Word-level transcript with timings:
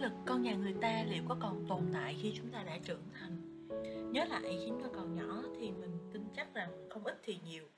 lực 0.00 0.12
con 0.26 0.42
nhà 0.42 0.54
người 0.54 0.74
ta 0.80 1.02
liệu 1.08 1.22
có 1.28 1.36
còn 1.40 1.66
tồn 1.68 1.90
tại 1.92 2.18
khi 2.22 2.32
chúng 2.36 2.52
ta 2.52 2.62
đã 2.62 2.78
trưởng 2.84 3.08
thành? 3.20 3.68
Nhớ 4.12 4.24
lại 4.24 4.42
khi 4.42 4.64
chúng 4.68 4.82
ta 4.82 4.88
còn 4.94 5.14
nhỏ 5.14 5.42
thì 5.60 5.70
mình 5.70 6.10
tin 6.12 6.24
chắc 6.36 6.54
rằng 6.54 6.88
không 6.90 7.04
ít 7.04 7.20
thì 7.24 7.38
nhiều. 7.44 7.68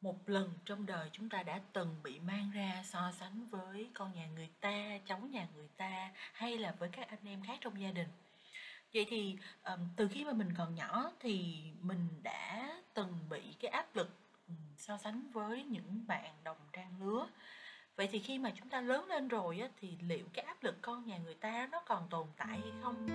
Một 0.00 0.28
lần 0.28 0.52
trong 0.64 0.86
đời 0.86 1.08
chúng 1.12 1.28
ta 1.28 1.42
đã 1.42 1.60
từng 1.72 1.96
bị 2.02 2.20
mang 2.20 2.50
ra 2.54 2.82
so 2.84 3.12
sánh 3.12 3.46
với 3.46 3.90
con 3.94 4.12
nhà 4.12 4.26
người 4.26 4.48
ta, 4.60 4.98
cháu 5.06 5.18
nhà 5.18 5.48
người 5.54 5.68
ta 5.76 6.12
hay 6.32 6.58
là 6.58 6.74
với 6.78 6.88
các 6.92 7.08
anh 7.08 7.24
em 7.24 7.42
khác 7.42 7.58
trong 7.60 7.80
gia 7.80 7.90
đình. 7.90 8.08
Vậy 8.94 9.06
thì 9.08 9.36
từ 9.96 10.08
khi 10.08 10.24
mà 10.24 10.32
mình 10.32 10.48
còn 10.58 10.74
nhỏ 10.74 11.12
thì 11.20 11.62
mình 11.80 12.08
đã 12.22 12.80
từng 12.94 13.18
bị 13.30 13.54
cái 13.60 13.70
áp 13.70 13.96
lực 13.96 14.10
so 14.76 14.98
sánh 14.98 15.30
với 15.32 15.64
những 15.64 16.06
bạn 16.06 16.34
đồng 16.44 16.68
trang 16.72 16.94
lứa 17.00 17.28
vậy 17.96 18.08
thì 18.12 18.18
khi 18.18 18.38
mà 18.38 18.52
chúng 18.56 18.68
ta 18.68 18.80
lớn 18.80 19.08
lên 19.08 19.28
rồi 19.28 19.58
á, 19.60 19.68
thì 19.80 19.96
liệu 20.00 20.26
cái 20.32 20.44
áp 20.44 20.62
lực 20.62 20.74
con 20.82 21.06
nhà 21.06 21.18
người 21.18 21.34
ta 21.34 21.68
nó 21.72 21.82
còn 21.86 22.08
tồn 22.10 22.26
tại 22.36 22.60
hay 22.60 22.72
không? 22.82 23.06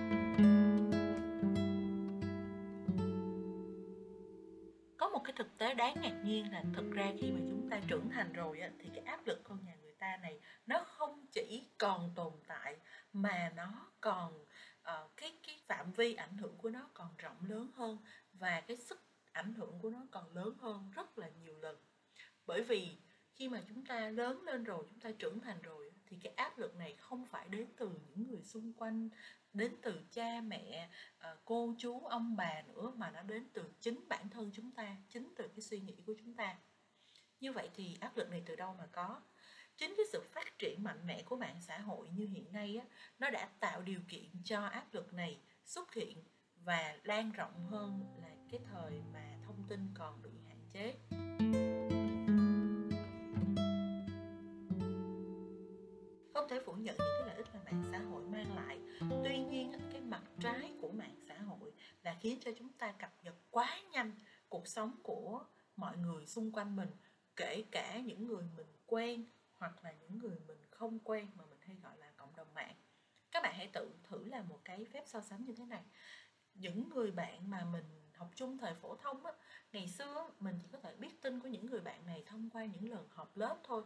Có 4.96 5.08
một 5.08 5.20
cái 5.24 5.32
thực 5.36 5.58
tế 5.58 5.74
đáng 5.74 5.94
ngạc 6.02 6.22
nhiên 6.24 6.52
là 6.52 6.64
thực 6.74 6.90
ra 6.92 7.12
khi 7.18 7.30
mà 7.30 7.40
chúng 7.48 7.68
ta 7.70 7.80
trưởng 7.88 8.10
thành 8.10 8.32
rồi 8.32 8.60
á, 8.60 8.70
thì 8.78 8.90
cái 8.94 9.04
áp 9.04 9.26
lực 9.26 9.40
con 9.44 9.64
nhà 9.64 9.74
người 9.82 9.94
ta 9.98 10.16
này 10.22 10.40
nó 10.66 10.84
không 10.86 11.26
chỉ 11.32 11.68
còn 11.78 12.10
tồn 12.16 12.32
tại 12.48 12.76
mà 13.12 13.52
nó 13.56 13.90
còn 14.00 14.42
uh, 14.80 15.16
cái 15.16 15.38
cái 15.46 15.60
phạm 15.66 15.92
vi 15.92 16.14
ảnh 16.14 16.36
hưởng 16.36 16.58
của 16.58 16.70
nó 16.70 16.88
còn 16.94 17.16
rộng 17.18 17.36
lớn 17.48 17.70
hơn 17.74 17.98
và 18.32 18.60
cái 18.60 18.76
sức 18.76 19.02
ảnh 19.32 19.54
hưởng 19.54 19.78
của 19.82 19.90
nó 19.90 20.06
còn 20.10 20.36
lớn 20.36 20.56
hơn 20.60 20.90
rất 20.94 21.18
là 21.18 21.28
nhiều 21.28 21.58
lần. 21.58 21.76
Bởi 22.46 22.62
vì 22.62 22.96
khi 23.40 23.48
mà 23.48 23.62
chúng 23.68 23.84
ta 23.84 24.10
lớn 24.10 24.42
lên 24.42 24.64
rồi 24.64 24.84
chúng 24.90 25.00
ta 25.00 25.10
trưởng 25.18 25.40
thành 25.40 25.62
rồi 25.62 25.92
thì 26.06 26.16
cái 26.22 26.32
áp 26.36 26.58
lực 26.58 26.76
này 26.76 26.96
không 26.96 27.26
phải 27.26 27.48
đến 27.48 27.66
từ 27.76 27.90
những 28.08 28.28
người 28.28 28.42
xung 28.42 28.72
quanh 28.72 29.08
đến 29.52 29.76
từ 29.82 30.00
cha 30.10 30.40
mẹ 30.40 30.88
ờ, 31.18 31.36
cô 31.44 31.74
chú 31.78 32.00
ông 32.00 32.36
bà 32.36 32.62
nữa 32.62 32.92
mà 32.96 33.10
nó 33.10 33.22
đến 33.22 33.48
từ 33.52 33.62
chính 33.80 34.08
bản 34.08 34.28
thân 34.30 34.50
chúng 34.54 34.70
ta 34.70 34.96
chính 35.08 35.32
từ 35.36 35.48
cái 35.48 35.60
suy 35.60 35.80
nghĩ 35.80 35.96
của 36.06 36.14
chúng 36.18 36.34
ta. 36.34 36.56
Như 37.40 37.52
vậy 37.52 37.68
thì 37.74 37.96
áp 38.00 38.16
lực 38.16 38.30
này 38.30 38.42
từ 38.46 38.56
đâu 38.56 38.74
mà 38.78 38.86
có? 38.86 39.20
Chính 39.76 39.94
cái 39.96 40.06
sự 40.12 40.22
phát 40.32 40.58
triển 40.58 40.82
mạnh 40.82 41.06
mẽ 41.06 41.22
của 41.22 41.36
mạng 41.36 41.60
xã 41.60 41.78
hội 41.78 42.08
như 42.08 42.26
hiện 42.26 42.52
nay 42.52 42.76
á, 42.76 42.86
nó 43.18 43.30
đã 43.30 43.48
tạo 43.60 43.82
điều 43.82 44.00
kiện 44.08 44.30
cho 44.44 44.64
áp 44.64 44.94
lực 44.94 45.12
này 45.12 45.40
xuất 45.64 45.94
hiện 45.94 46.24
và 46.64 46.98
lan 47.04 47.32
rộng 47.32 47.66
hơn 47.70 48.16
là 48.22 48.30
cái 48.50 48.60
thời 48.72 49.02
mà 49.12 49.38
thông 49.46 49.64
tin 49.68 49.88
còn 49.94 50.22
bị 50.22 50.30
hạn 50.48 50.58
chế. 50.72 50.94
Thể 56.50 56.60
phủ 56.66 56.72
nhận 56.72 56.96
những 56.98 57.08
cái 57.18 57.26
lợi 57.26 57.36
ích 57.36 57.46
mà 57.54 57.60
mạng 57.64 57.82
xã 57.92 57.98
hội 57.98 58.22
mang 58.22 58.56
lại. 58.56 58.80
Tuy 59.24 59.38
nhiên 59.38 59.72
cái 59.92 60.00
mặt 60.00 60.22
trái 60.40 60.72
của 60.80 60.90
mạng 60.92 61.14
xã 61.28 61.38
hội 61.38 61.72
là 62.02 62.16
khiến 62.20 62.38
cho 62.40 62.50
chúng 62.58 62.72
ta 62.72 62.92
cập 62.92 63.12
nhật 63.22 63.34
quá 63.50 63.80
nhanh 63.92 64.12
cuộc 64.48 64.68
sống 64.68 64.92
của 65.02 65.44
mọi 65.76 65.96
người 65.96 66.26
xung 66.26 66.52
quanh 66.52 66.76
mình, 66.76 66.88
kể 67.36 67.64
cả 67.70 67.98
những 67.98 68.26
người 68.26 68.44
mình 68.56 68.66
quen 68.86 69.24
hoặc 69.52 69.84
là 69.84 69.92
những 69.92 70.18
người 70.18 70.38
mình 70.46 70.58
không 70.70 70.98
quen 70.98 71.26
mà 71.34 71.44
mình 71.50 71.58
hay 71.60 71.76
gọi 71.82 71.98
là 71.98 72.10
cộng 72.16 72.36
đồng 72.36 72.54
mạng. 72.54 72.74
Các 73.32 73.42
bạn 73.42 73.54
hãy 73.56 73.70
tự 73.72 73.90
thử 74.04 74.24
làm 74.24 74.48
một 74.48 74.60
cái 74.64 74.84
phép 74.92 75.02
so 75.06 75.20
sánh 75.20 75.44
như 75.44 75.54
thế 75.56 75.64
này. 75.64 75.82
Những 76.54 76.88
người 76.88 77.10
bạn 77.10 77.50
mà 77.50 77.64
mình 77.64 77.84
học 78.14 78.30
chung 78.34 78.58
thời 78.58 78.74
phổ 78.74 78.96
thông 78.96 79.26
á, 79.26 79.32
ngày 79.72 79.88
xưa 79.88 80.30
mình 80.40 80.58
chỉ 80.62 80.68
có 80.72 80.78
thể 80.78 80.96
biết 80.96 81.22
tin 81.22 81.40
của 81.40 81.48
những 81.48 81.66
người 81.66 81.80
bạn 81.80 82.06
này 82.06 82.24
thông 82.26 82.50
qua 82.50 82.64
những 82.64 82.90
lần 82.90 83.08
họp 83.10 83.36
lớp 83.36 83.56
thôi 83.64 83.82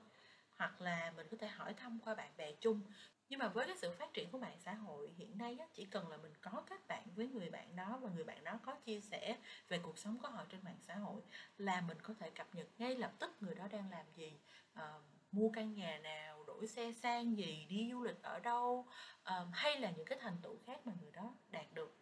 hoặc 0.65 0.81
là 0.81 1.13
mình 1.17 1.27
có 1.31 1.37
thể 1.41 1.49
hỏi 1.49 1.75
thăm 1.75 1.99
qua 2.05 2.15
bạn 2.15 2.31
bè 2.37 2.53
chung. 2.61 2.81
Nhưng 3.29 3.39
mà 3.39 3.49
với 3.49 3.67
cái 3.67 3.77
sự 3.77 3.93
phát 3.99 4.15
triển 4.15 4.31
của 4.31 4.39
mạng 4.39 4.57
xã 4.59 4.75
hội 4.75 5.15
hiện 5.17 5.39
nay 5.39 5.57
á, 5.61 5.67
chỉ 5.75 5.85
cần 5.85 6.09
là 6.09 6.17
mình 6.17 6.33
có 6.43 6.65
kết 6.71 6.89
bạn 6.89 7.03
với 7.17 7.29
người 7.29 7.51
bạn 7.51 7.77
đó 7.77 7.99
và 8.03 8.11
người 8.11 8.25
bạn 8.25 8.45
đó 8.45 8.59
có 8.67 8.75
chia 8.75 9.01
sẻ 9.01 9.37
về 9.69 9.79
cuộc 9.79 9.99
sống 9.99 10.19
của 10.23 10.29
họ 10.29 10.45
trên 10.49 10.61
mạng 10.65 10.79
xã 10.81 10.95
hội 10.95 11.23
là 11.59 11.81
mình 11.81 11.99
có 12.03 12.15
thể 12.21 12.31
cập 12.31 12.55
nhật 12.55 12.67
ngay 12.79 12.97
lập 12.97 13.13
tức 13.19 13.31
người 13.41 13.55
đó 13.55 13.69
đang 13.73 13.91
làm 13.91 14.07
gì. 14.17 14.41
Ờ, 14.75 15.03
mua 15.33 15.51
căn 15.55 15.75
nhà 15.75 15.99
nào 15.99 16.45
đổi 16.47 16.67
xe 16.67 16.93
sang 16.93 17.37
gì 17.39 17.67
đi 17.71 17.89
du 17.93 18.03
lịch 18.03 18.23
ở 18.23 18.41
đâu 18.41 18.89
ờ, 19.23 19.49
hay 19.53 19.81
là 19.81 19.91
những 19.91 20.07
cái 20.07 20.19
thành 20.23 20.37
tựu 20.43 20.59
khác 20.67 20.87
mà 20.87 20.93
người 21.03 21.13
đó 21.13 21.35
đạt 21.49 21.67
được. 21.73 21.99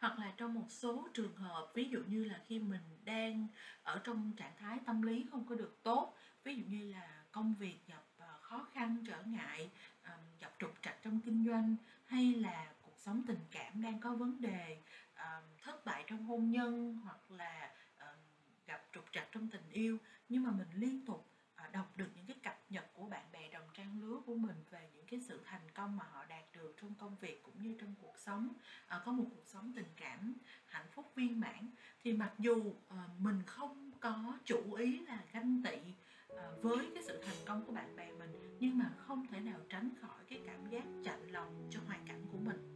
Hoặc 0.00 0.18
là 0.18 0.34
trong 0.36 0.54
một 0.54 0.66
số 0.70 1.08
trường 1.14 1.36
hợp 1.36 1.72
ví 1.74 1.88
dụ 1.90 2.00
như 2.08 2.24
là 2.24 2.40
khi 2.46 2.58
mình 2.58 2.98
đang 3.04 3.48
ở 3.82 4.00
trong 4.04 4.32
trạng 4.36 4.56
thái 4.58 4.78
tâm 4.86 5.02
lý 5.02 5.26
không 5.30 5.46
có 5.48 5.54
được 5.54 5.80
tốt 5.82 6.14
ví 6.44 6.54
dụ 6.56 6.64
như 6.66 6.92
là 6.92 7.17
công 7.38 7.54
việc 7.54 7.78
gặp 7.86 8.02
à, 8.18 8.26
khó 8.40 8.66
khăn, 8.72 9.04
trở 9.06 9.22
ngại 9.22 9.70
gặp 10.40 10.52
trục 10.58 10.74
trặc 10.82 10.96
trong 11.02 11.20
kinh 11.20 11.44
doanh 11.46 11.76
hay 12.06 12.34
là 12.34 12.72
cuộc 12.82 12.98
sống 12.98 13.22
tình 13.26 13.38
cảm 13.50 13.82
đang 13.82 14.00
có 14.00 14.14
vấn 14.14 14.40
đề 14.40 14.78
thất 15.62 15.84
bại 15.84 16.04
trong 16.06 16.24
hôn 16.24 16.50
nhân 16.50 16.98
hoặc 17.04 17.30
là 17.30 17.74
gặp 18.66 18.84
trục 18.92 19.04
trặc 19.12 19.28
trong 19.32 19.48
tình 19.48 19.70
yêu. 19.70 19.98
Nhưng 20.28 20.42
mà 20.42 20.50
mình 20.50 20.68
liên 20.74 21.06
tục 21.06 21.26
à, 21.54 21.68
đọc 21.72 21.96
được 21.96 22.08
những 22.14 22.26
cái 22.26 22.36
cập 22.42 22.58
nhật 22.70 22.90
của 22.94 23.06
bạn 23.06 23.24
bè 23.32 23.48
đồng 23.48 23.68
trang 23.74 24.00
lứa 24.00 24.20
của 24.26 24.34
mình 24.34 24.56
về 24.70 24.90
những 24.94 25.06
cái 25.06 25.20
sự 25.20 25.40
thành 25.44 25.70
công 25.74 25.96
mà 25.96 26.04
họ 26.12 26.24
đạt 26.24 26.44
được 26.52 26.74
trong 26.80 26.94
công 26.94 27.16
việc 27.16 27.42
cũng 27.42 27.62
như 27.62 27.76
trong 27.80 27.94
cuộc 28.00 28.14
sống 28.18 28.48
à, 28.86 29.00
có 29.04 29.12
một 29.12 29.24
cuộc 29.30 29.46
sống 29.46 29.72
tình 29.76 29.92
cảm 29.96 30.34
hạnh 30.66 30.86
phúc 30.92 31.12
viên 31.14 31.40
mãn. 31.40 31.70
Thì 32.04 32.12
mặc 32.12 32.32
dù 32.38 32.74
ờ, 32.88 32.96
mình 33.18 33.42
không 33.46 33.90
có 34.00 34.38
chủ 34.44 34.74
ý 34.74 34.98
là 34.98 35.18
ganh 35.32 35.62
tị 35.62 35.78
À, 36.36 36.50
với 36.62 36.90
cái 36.94 37.02
sự 37.02 37.22
thành 37.22 37.36
công 37.46 37.64
của 37.66 37.72
bạn 37.72 37.96
bè 37.96 38.12
mình 38.12 38.30
nhưng 38.60 38.78
mà 38.78 38.90
không 38.96 39.26
thể 39.30 39.40
nào 39.40 39.60
tránh 39.68 39.90
khỏi 40.00 40.24
cái 40.28 40.40
cảm 40.46 40.70
giác 40.70 40.84
chạnh 41.04 41.30
lòng 41.30 41.68
cho 41.70 41.80
hoàn 41.86 42.04
cảnh 42.06 42.26
của 42.32 42.38
mình. 42.38 42.74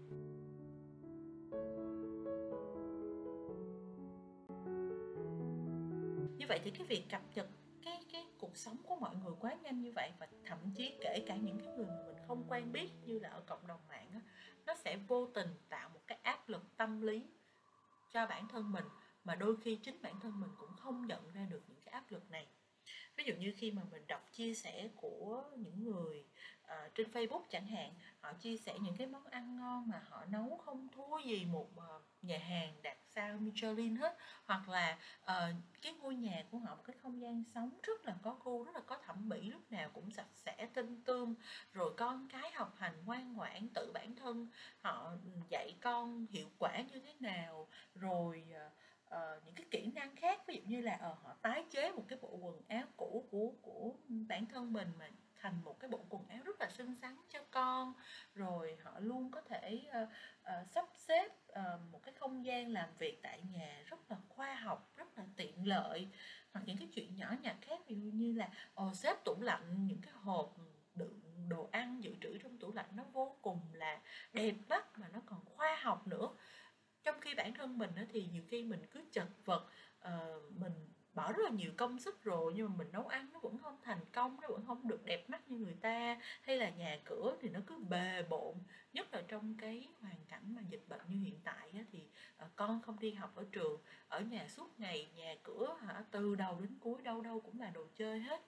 Như 6.39 6.47
vậy 6.49 6.61
thì 6.65 6.71
cái 6.71 6.87
việc 6.87 7.05
cập 7.11 7.23
nhật 7.35 7.47
cái 7.83 8.05
cái 8.13 8.27
cuộc 8.39 8.57
sống 8.57 8.77
của 8.83 8.97
mọi 8.97 9.17
người 9.17 9.33
quá 9.41 9.55
nhanh 9.63 9.81
như 9.81 9.93
vậy 9.93 10.13
và 10.19 10.29
thậm 10.45 10.59
chí 10.77 10.99
kể 11.01 11.25
cả 11.27 11.37
những 11.37 11.59
cái 11.59 11.69
người 11.77 11.87
mà 11.87 12.03
mình 12.07 12.17
không 12.29 12.45
quen 12.49 12.73
biết 12.73 12.91
như 13.05 13.19
là 13.19 13.29
ở 13.29 13.43
cộng 13.47 13.67
đồng 13.67 13.81
mạng 13.89 14.11
đó, 14.15 14.21
nó 14.67 14.75
sẽ 14.75 14.97
vô 14.97 15.27
tình 15.27 15.49
tạo 15.69 15.89
một 15.89 16.01
cái 16.07 16.19
áp 16.23 16.49
lực 16.49 16.63
tâm 16.77 17.01
lý 17.01 17.27
cho 18.11 18.27
bản 18.27 18.49
thân 18.49 18.73
mình 18.73 18.85
mà 19.25 19.35
đôi 19.35 19.57
khi 19.57 19.77
chính 19.77 20.03
bản 20.03 20.21
thân 20.21 20.41
mình 20.41 20.51
cũng 20.59 20.77
không 20.77 21.07
nhận 21.07 21.33
ra 21.33 21.47
được 21.51 21.63
những 21.69 21.81
cái 21.85 21.93
áp 21.93 22.11
lực 22.11 22.31
này 22.31 22.47
ví 23.17 23.25
dụ 23.25 23.35
như 23.35 23.53
khi 23.57 23.71
mà 23.71 23.83
mình 23.91 24.07
đọc 24.07 24.29
chia 24.33 24.55
sẻ 24.55 24.89
của 24.97 25.45
những 25.57 25.85
người 25.85 26.25
uh, 26.65 26.95
trên 26.95 27.11
Facebook 27.11 27.43
chẳng 27.51 27.67
hạn 27.67 27.95
họ 28.21 28.33
chia 28.33 28.57
sẻ 28.57 28.79
những 28.79 28.97
cái 28.97 29.07
món 29.07 29.27
ăn 29.27 29.57
ngon 29.57 29.89
mà 29.89 30.03
họ 30.09 30.25
nấu 30.25 30.61
không 30.65 30.89
thua 30.89 31.19
gì 31.19 31.45
một 31.45 31.69
uh, 31.77 32.03
nhà 32.23 32.39
hàng 32.39 32.75
đạt 32.83 32.97
sao 33.09 33.39
Michelin 33.39 33.97
hết. 33.97 34.17
Hoặc 34.45 34.69
là 34.69 34.99
uh, 35.23 35.57
cái 35.83 35.93
ngôi 35.93 36.15
nhà 36.15 36.45
của 36.51 36.59
họ 36.59 36.75
một 36.75 36.83
cái 36.85 36.97
không 37.03 37.21
gian 37.21 37.45
sống 37.55 37.71
rất 37.83 38.05
là 38.05 38.17
có 38.23 38.37
gu 38.45 38.65
rất 38.65 38.75
là 38.75 38.81
có 38.87 38.99
thẩm 39.07 39.29
mỹ 39.29 39.41
lúc 39.51 39.73
nào 39.73 39.91
cũng 39.95 40.11
sạch 40.11 40.31
sẽ 40.35 40.69
tinh 40.75 41.03
tươm. 41.05 41.35
Rồi 41.73 41.95
con 41.97 42.29
cái 42.29 42.51
học 42.51 42.75
hành 42.79 43.05
ngoan 43.05 43.33
ngoãn 43.33 43.69
tự 43.75 43.93
bản 43.95 44.17
thân 44.17 44.49
họ 44.81 45.13
dạy 45.49 45.77
con 45.81 46.27
hiệu 46.31 46.47
quả 46.59 46.81
như 46.93 47.01
thế 47.01 47.15
nào. 47.21 47.69
Rồi 47.95 48.45
uh, 48.51 48.73
uh, 49.17 49.45
những 49.45 49.55
cái 49.55 49.67
kỹ 49.71 49.91
năng 49.95 50.17
khác 50.17 50.47
ví 50.47 50.55
dụ 50.57 50.63
như 50.67 50.81
là 50.81 50.95
uh, 50.95 51.19
họ 51.23 51.35
tái 51.43 51.65
chế 51.71 51.93
một 51.93 52.05
cái 52.09 52.19
bộ 52.23 52.37
quần 52.41 52.61
áo 52.69 52.85
cũ 52.97 53.27
của 53.31 53.53
của 53.63 53.95
bản 54.09 54.47
thân 54.47 54.73
mình 54.73 54.89
mà 54.99 55.09
thành 55.43 55.65
một 55.65 55.81
cái 55.81 55.91
bộ 55.91 56.05
quần 56.09 56.29
áo 56.29 56.41
rất 56.45 56.61
là 56.61 56.71
xinh 56.71 56.95
xắn 56.95 57.17
cho 57.29 57.39
con. 57.51 57.95
Rồi 58.35 58.77
họ 58.83 58.99
luôn 58.99 59.31
có 59.31 59.41
thể 59.41 59.83
uh, 60.03 60.09
uh, 60.43 60.69
sắp 60.75 60.85
xếp 60.95 61.29
uh, 61.49 61.81
một 61.93 62.03
cái 62.03 62.15
không 62.15 62.45
gian 62.45 62.73
làm 62.73 62.89
việc 62.99 63.23
tại 63.23 63.43
nhà 63.51 63.83
rất 63.87 64.11
là 64.11 64.17
khoa 64.29 64.55
học 64.55 64.93
rất 64.97 65.19
là 65.19 65.25
tiện 65.37 65.67
lợi. 65.67 66.09
Hoặc 66.53 66.63
những 66.67 66.79
cái 66.79 66.89
chuyện 66.95 67.17
nhỏ 67.17 67.35
nhặt 67.43 67.57
khác 67.61 67.81
ví 67.87 68.01
dụ 68.01 68.11
như 68.11 68.33
là 68.33 68.51
uh, 68.83 68.97
xếp 68.97 69.17
tủ 69.25 69.41
lạnh 69.41 69.87
những 69.87 70.01
cái 70.01 70.13
hộp 70.13 70.57
đựng 70.95 71.21
đồ 71.49 71.69
ăn 71.73 72.05
dự 72.05 72.15
trữ 72.21 72.39
trong 72.39 72.59
tủ 72.59 72.73
lạnh 72.73 72.91
nó 72.95 73.05
vô 73.13 73.37
cùng 73.43 73.61
là 73.73 74.01
đẹp 74.33 74.55
mắt 74.69 74.99
mà 74.99 75.09
nó 75.09 75.21
còn 75.27 75.45
khoa 75.45 75.79
học 75.83 76.07
nữa 76.07 76.29
trong 77.05 77.21
khi 77.21 77.35
bản 77.35 77.55
thân 77.55 77.79
mình 77.79 77.91
thì 78.13 78.29
nhiều 78.33 78.43
khi 78.49 78.63
mình 78.63 78.81
cứ 78.91 79.01
chật 79.13 79.29
vật 79.45 79.67
ờ, 80.01 80.41
mình 80.57 80.73
bỏ 81.15 81.33
rất 81.33 81.43
là 81.45 81.51
nhiều 81.51 81.73
công 81.77 81.99
sức 81.99 82.25
rồi 82.25 82.53
nhưng 82.57 82.69
mà 82.69 82.75
mình 82.77 82.93
nấu 82.93 83.07
ăn 83.07 83.33
nó 83.33 83.41
vẫn 83.41 83.59
không 83.59 83.77
thành 83.83 84.01
công 84.13 84.41
nó 84.41 84.49
vẫn 84.49 84.67
không 84.67 84.89
được 84.89 85.05
đẹp 85.05 85.31
mắt 85.31 85.49
như 85.49 85.59
người 85.59 85.77
ta 85.81 86.21
hay 86.43 86.57
là 86.57 86.71
nhà 86.71 86.99
cửa 87.05 87.37
thì 87.41 87.49
nó 87.49 87.61
cứ 87.67 87.79
bề 87.79 88.23
bộn. 88.23 88.55
Nhất 88.93 89.15
là 89.15 89.23
trong 89.29 89.57
cái 89.61 89.89
hoàn 90.01 90.17
cảnh 90.29 90.55
mà 90.55 90.63
dịch 90.69 90.85
bệnh 90.89 91.01
như 91.09 91.17
hiện 91.17 91.41
tại 91.45 91.71
á, 91.75 91.85
thì 91.93 92.09
ờ, 92.37 92.49
con 92.57 92.83
không 92.83 92.99
đi 92.99 93.13
học 93.13 93.33
ở 93.37 93.45
trường 93.53 93.83
ở 94.09 94.21
nhà 94.21 94.49
suốt 94.49 94.81
ngày 94.81 95.11
nhà 95.15 95.35
cửa 95.43 95.77
hả 95.81 96.05
từ 96.11 96.35
đầu 96.35 96.61
đến 96.61 96.79
cuối 96.81 97.03
đâu 97.03 97.21
đâu 97.21 97.41
cũng 97.41 97.61
là 97.61 97.71
đồ 97.71 97.87
chơi 97.95 98.21
hết. 98.21 98.41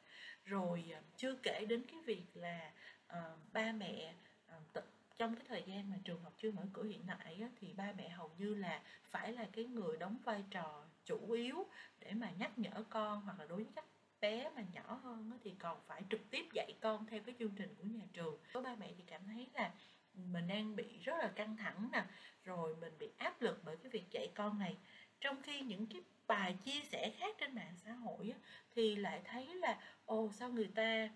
Rồi 0.45 0.91
ờ, 0.95 1.01
chưa 1.17 1.35
kể 1.43 1.65
đến 1.69 1.85
cái 1.87 2.01
việc 2.01 2.27
là 2.35 2.73
uh, 3.07 3.53
ba 3.53 3.73
mẹ 3.73 4.15
uh, 4.57 4.75
trong 5.19 5.37
cái 5.37 5.45
thời 5.49 5.63
gian 5.67 5.91
mà 5.91 5.97
trường 6.05 6.23
học 6.23 6.33
chưa 6.39 6.51
mở 6.51 6.63
cửa 6.73 6.83
hiện 6.83 7.07
tại 7.07 7.39
á, 7.43 7.49
thì 7.61 7.73
ba 7.73 7.93
mẹ 7.97 8.09
hầu 8.09 8.31
như 8.39 8.55
là 8.55 8.83
phải 9.11 9.33
là 9.33 9.49
cái 9.53 9.65
người 9.65 9.97
đóng 9.97 10.19
vai 10.25 10.45
trò 10.51 10.85
chủ 11.05 11.31
yếu 11.31 11.67
để 11.99 12.13
mà 12.15 12.31
nhắc 12.31 12.59
nhở 12.59 12.85
con 12.91 13.21
hoặc 13.23 13.39
là 13.39 13.47
đối 13.47 13.63
với 13.65 13.73
các 13.77 13.85
bé 14.21 14.51
mà 14.57 14.63
nhỏ 14.73 14.95
hơn 15.03 15.31
á, 15.33 15.39
thì 15.43 15.55
còn 15.59 15.81
phải 15.87 16.03
trực 16.11 16.21
tiếp 16.31 16.45
dạy 16.53 16.75
con 16.81 17.07
theo 17.07 17.21
cái 17.27 17.35
chương 17.39 17.55
trình 17.57 17.75
của 17.79 17.85
nhà 17.85 18.05
trường. 18.13 18.39
Có 18.53 18.61
ba 18.61 18.75
mẹ 18.77 18.93
thì 18.97 19.05
cảm 19.07 19.27
thấy 19.27 19.49
là 19.55 19.73
mình 20.15 20.47
đang 20.49 20.77
bị 20.77 20.99
rất 20.99 21.15
là 21.19 21.29
căng 21.37 21.57
thẳng 21.57 21.89
nè 21.93 22.05
rồi 22.45 22.77
mình 22.77 22.99
bị 22.99 23.11
áp 23.19 23.43
lực 23.43 23.61
bởi 23.65 23.77
cái 23.77 23.91
việc 23.91 24.11
dạy 24.11 24.33
con 24.35 24.59
này. 24.59 24.77
Trong 25.21 25.43
khi 25.43 25.61
những 25.61 25.87
cái 25.87 26.01
bài 26.27 26.57
chia 26.65 26.85
sẻ 26.85 27.11
khác 27.19 27.35
trên 27.39 27.55
mạng 27.55 27.75
xã 27.85 27.93
hội 27.93 28.31
á, 28.31 28.39
thì 28.71 28.97
lại 28.97 29.23
thấy 29.25 29.55
là 29.55 29.79
ồ 30.05 30.31
sao 30.33 30.51
người 30.51 30.69
ta 30.75 31.09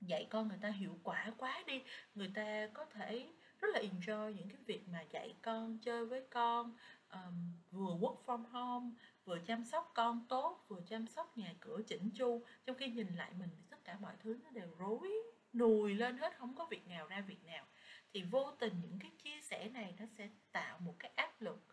dạy 0.00 0.26
con 0.30 0.48
người 0.48 0.58
ta 0.60 0.68
hiệu 0.68 0.98
quả 1.02 1.32
quá 1.36 1.62
đi 1.66 1.82
người 2.14 2.30
ta 2.34 2.68
có 2.74 2.84
thể 2.84 3.28
rất 3.60 3.68
là 3.74 3.80
enjoy 3.80 4.30
những 4.30 4.48
cái 4.48 4.58
việc 4.66 4.88
mà 4.88 5.02
dạy 5.10 5.34
con 5.42 5.78
chơi 5.78 6.06
với 6.06 6.26
con 6.30 6.76
um, 7.12 7.52
vừa 7.70 7.94
work 7.94 8.16
from 8.26 8.42
home 8.42 8.90
vừa 9.24 9.38
chăm 9.38 9.64
sóc 9.64 9.90
con 9.94 10.26
tốt 10.28 10.64
vừa 10.68 10.80
chăm 10.86 11.06
sóc 11.06 11.36
nhà 11.36 11.54
cửa 11.60 11.82
chỉnh 11.86 12.10
chu. 12.14 12.44
Trong 12.64 12.76
khi 12.76 12.88
nhìn 12.88 13.16
lại 13.16 13.32
mình 13.38 13.48
thì 13.56 13.62
tất 13.70 13.84
cả 13.84 13.98
mọi 14.00 14.14
thứ 14.22 14.38
nó 14.44 14.50
đều 14.50 14.68
rối 14.78 15.12
nùi 15.52 15.94
lên 15.94 16.18
hết 16.18 16.36
không 16.36 16.54
có 16.54 16.66
việc 16.70 16.88
nào 16.88 17.06
ra 17.06 17.20
việc 17.20 17.44
nào. 17.44 17.66
Thì 18.12 18.22
vô 18.22 18.50
tình 18.58 18.80
những 18.82 18.98
cái 19.00 19.10
chia 19.22 19.40
sẻ 19.42 19.68
này 19.68 19.94
nó 19.98 20.06
sẽ 20.18 20.28
tạo 20.52 20.78
một 20.78 20.94
cái 20.98 21.10
áp 21.16 21.40
lực 21.40 21.64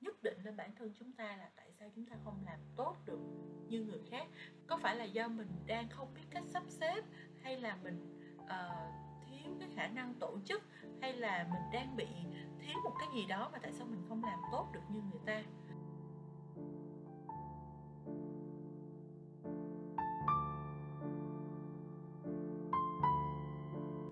nhất 0.00 0.22
định 0.22 0.38
lên 0.44 0.56
bản 0.56 0.74
thân 0.76 0.94
chúng 0.98 1.12
ta 1.12 1.36
là 1.36 1.50
tại 1.56 1.72
sao 1.72 1.90
chúng 1.94 2.06
ta 2.06 2.16
không 2.24 2.42
làm 2.46 2.60
tốt 2.76 2.96
được 3.06 3.20
như 3.68 3.82
người 3.84 4.00
khác. 4.10 4.26
Có 4.66 4.76
phải 4.76 4.96
là 4.96 5.04
do 5.04 5.28
mình 5.28 5.48
đang 5.66 5.88
không 5.88 6.14
biết 6.14 6.24
cách 6.30 6.44
sắp 6.46 6.62
xếp 6.68 7.04
hay 7.42 7.60
là 7.60 7.76
mình 7.82 8.18
uh, 8.42 8.48
thiếu 9.26 9.56
cái 9.60 9.68
khả 9.74 9.86
năng 9.86 10.14
tổ 10.14 10.38
chức 10.44 10.62
hay 11.00 11.12
là 11.12 11.48
mình 11.52 11.62
đang 11.72 11.96
bị 11.96 12.06
thiếu 12.60 12.76
một 12.84 12.92
cái 12.98 13.08
gì 13.14 13.26
đó 13.26 13.50
mà 13.52 13.58
tại 13.62 13.72
sao 13.72 13.86
mình 13.86 14.02
không 14.08 14.24
làm 14.24 14.38
tốt 14.52 14.68
được 14.72 14.80
như 14.88 15.00
người 15.00 15.20
ta? 15.26 15.42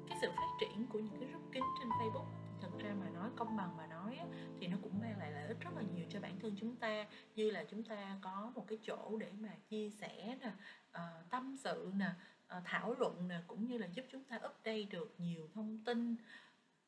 Cái 0.08 0.18
sự 0.20 0.30
phát 0.36 0.56
triển 0.60 0.86
của 0.86 0.98
những 0.98 1.16
cái 1.20 1.28
group 1.28 1.52
kín 1.52 1.62
trên 1.80 1.88
Facebook 1.88 2.26
thật 2.60 2.70
ra 2.78 2.94
mà 3.00 3.10
nói 3.10 3.30
công 3.36 3.56
bằng 3.56 3.76
mà 3.76 3.86
nói 3.86 4.18
thì 4.60 4.66
nó 4.66 4.76
cũng 4.82 5.00
mang 5.00 5.18
lại 5.18 5.32
lợi 5.32 5.46
ích 5.46 5.60
rất 5.60 5.70
là 5.76 5.82
nhiều 5.94 6.06
cho 6.08 6.20
bản 6.20 6.40
thân 6.40 6.56
chúng 6.56 6.76
ta. 6.76 7.06
Như 7.34 7.50
là 7.50 7.64
chúng 7.70 7.82
ta 7.82 8.18
có 8.22 8.52
một 8.54 8.64
cái 8.68 8.78
chỗ 8.82 9.16
để 9.20 9.32
mà 9.38 9.50
chia 9.68 9.90
sẻ 9.90 10.36
nè 10.40 10.52
uh, 10.90 11.30
tâm 11.30 11.56
sự 11.56 11.92
nè 11.96 12.10
Ờ, 12.50 12.61
thảo 12.64 12.94
luận 12.99 13.29
nè 13.29 13.41
cũng 13.47 13.67
như 13.67 13.79
là 13.79 13.87
giúp 13.87 14.05
chúng 14.11 14.25
ta 14.25 14.37
update 14.37 14.82
được 14.82 15.14
nhiều 15.19 15.49
thông 15.55 15.85
tin. 15.85 16.17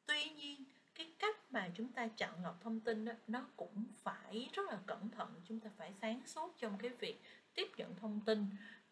Tuy 0.06 0.24
nhiên 0.24 0.64
cái 0.94 1.14
cách 1.18 1.36
mà 1.52 1.70
chúng 1.74 1.92
ta 1.92 2.08
chọn 2.08 2.42
lọc 2.42 2.60
thông 2.62 2.80
tin 2.80 3.04
đó, 3.04 3.12
nó 3.26 3.46
cũng 3.56 3.84
phải 4.02 4.50
rất 4.52 4.68
là 4.68 4.78
cẩn 4.86 5.10
thận. 5.10 5.40
Chúng 5.44 5.60
ta 5.60 5.70
phải 5.76 5.92
sáng 6.00 6.26
suốt 6.26 6.54
trong 6.58 6.78
cái 6.78 6.90
việc 6.90 7.22
tiếp 7.54 7.66
nhận 7.76 7.94
thông 7.96 8.20
tin. 8.20 8.46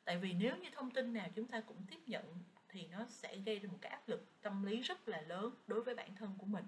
Tại 0.04 0.18
vì 0.18 0.32
nếu 0.32 0.56
như 0.56 0.68
thông 0.72 0.90
tin 0.90 1.12
nào 1.12 1.28
chúng 1.34 1.46
ta 1.46 1.60
cũng 1.60 1.76
tiếp 1.90 1.98
nhận 2.06 2.24
thì 2.68 2.86
nó 2.86 3.06
sẽ 3.08 3.36
gây 3.36 3.58
ra 3.58 3.68
một 3.72 3.78
cái 3.80 3.92
áp 3.92 4.08
lực 4.08 4.40
tâm 4.42 4.62
lý 4.62 4.80
rất 4.80 5.08
là 5.08 5.20
lớn 5.20 5.54
đối 5.66 5.82
với 5.82 5.94
bản 5.94 6.14
thân 6.16 6.34
của 6.38 6.46
mình. 6.46 6.64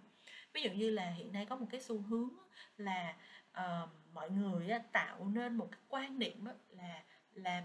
Ví 0.52 0.62
dụ 0.62 0.70
như 0.70 0.90
là 0.90 1.10
hiện 1.10 1.32
nay 1.32 1.46
có 1.46 1.56
một 1.56 1.66
cái 1.70 1.80
xu 1.80 2.00
hướng 2.00 2.30
là 2.76 3.16
uh, 3.50 3.88
mọi 4.12 4.30
người 4.30 4.68
tạo 4.92 5.28
nên 5.28 5.56
một 5.56 5.68
cái 5.72 5.80
quan 5.88 6.18
niệm 6.18 6.44
là 6.70 7.02
làm 7.34 7.64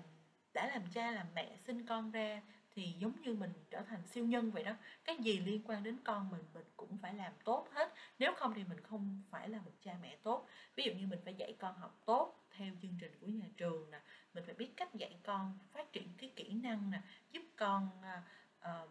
đã 0.57 0.67
làm 0.67 0.81
cha 0.93 1.11
làm 1.11 1.27
mẹ 1.35 1.57
sinh 1.67 1.85
con 1.85 2.11
ra 2.11 2.41
thì 2.75 2.95
giống 2.99 3.21
như 3.21 3.33
mình 3.33 3.53
trở 3.69 3.81
thành 3.81 4.07
siêu 4.07 4.25
nhân 4.25 4.51
vậy 4.51 4.63
đó. 4.63 4.73
Cái 5.05 5.15
gì 5.19 5.39
liên 5.39 5.61
quan 5.65 5.83
đến 5.83 5.97
con 6.03 6.29
mình 6.29 6.41
mình 6.53 6.65
cũng 6.77 6.97
phải 6.97 7.13
làm 7.13 7.33
tốt 7.43 7.67
hết. 7.71 7.93
Nếu 8.19 8.33
không 8.37 8.53
thì 8.55 8.63
mình 8.63 8.81
không 8.81 9.21
phải 9.29 9.49
là 9.49 9.61
một 9.61 9.71
cha 9.81 9.95
mẹ 10.01 10.17
tốt. 10.23 10.47
Ví 10.75 10.83
dụ 10.83 10.91
như 10.91 11.07
mình 11.07 11.19
phải 11.25 11.33
dạy 11.33 11.55
con 11.59 11.75
học 11.75 12.01
tốt 12.05 12.47
theo 12.51 12.73
chương 12.81 12.97
trình 12.99 13.11
của 13.21 13.27
nhà 13.27 13.45
trường 13.57 13.91
nè 13.91 13.99
mình 14.33 14.43
phải 14.45 14.55
biết 14.55 14.69
cách 14.77 14.93
dạy 14.93 15.19
con 15.23 15.59
phát 15.71 15.93
triển 15.93 16.07
cái 16.17 16.31
kỹ 16.35 16.53
năng 16.53 16.91
nè 16.91 17.01
giúp 17.31 17.41
con 17.55 17.89
uh, 17.99 18.89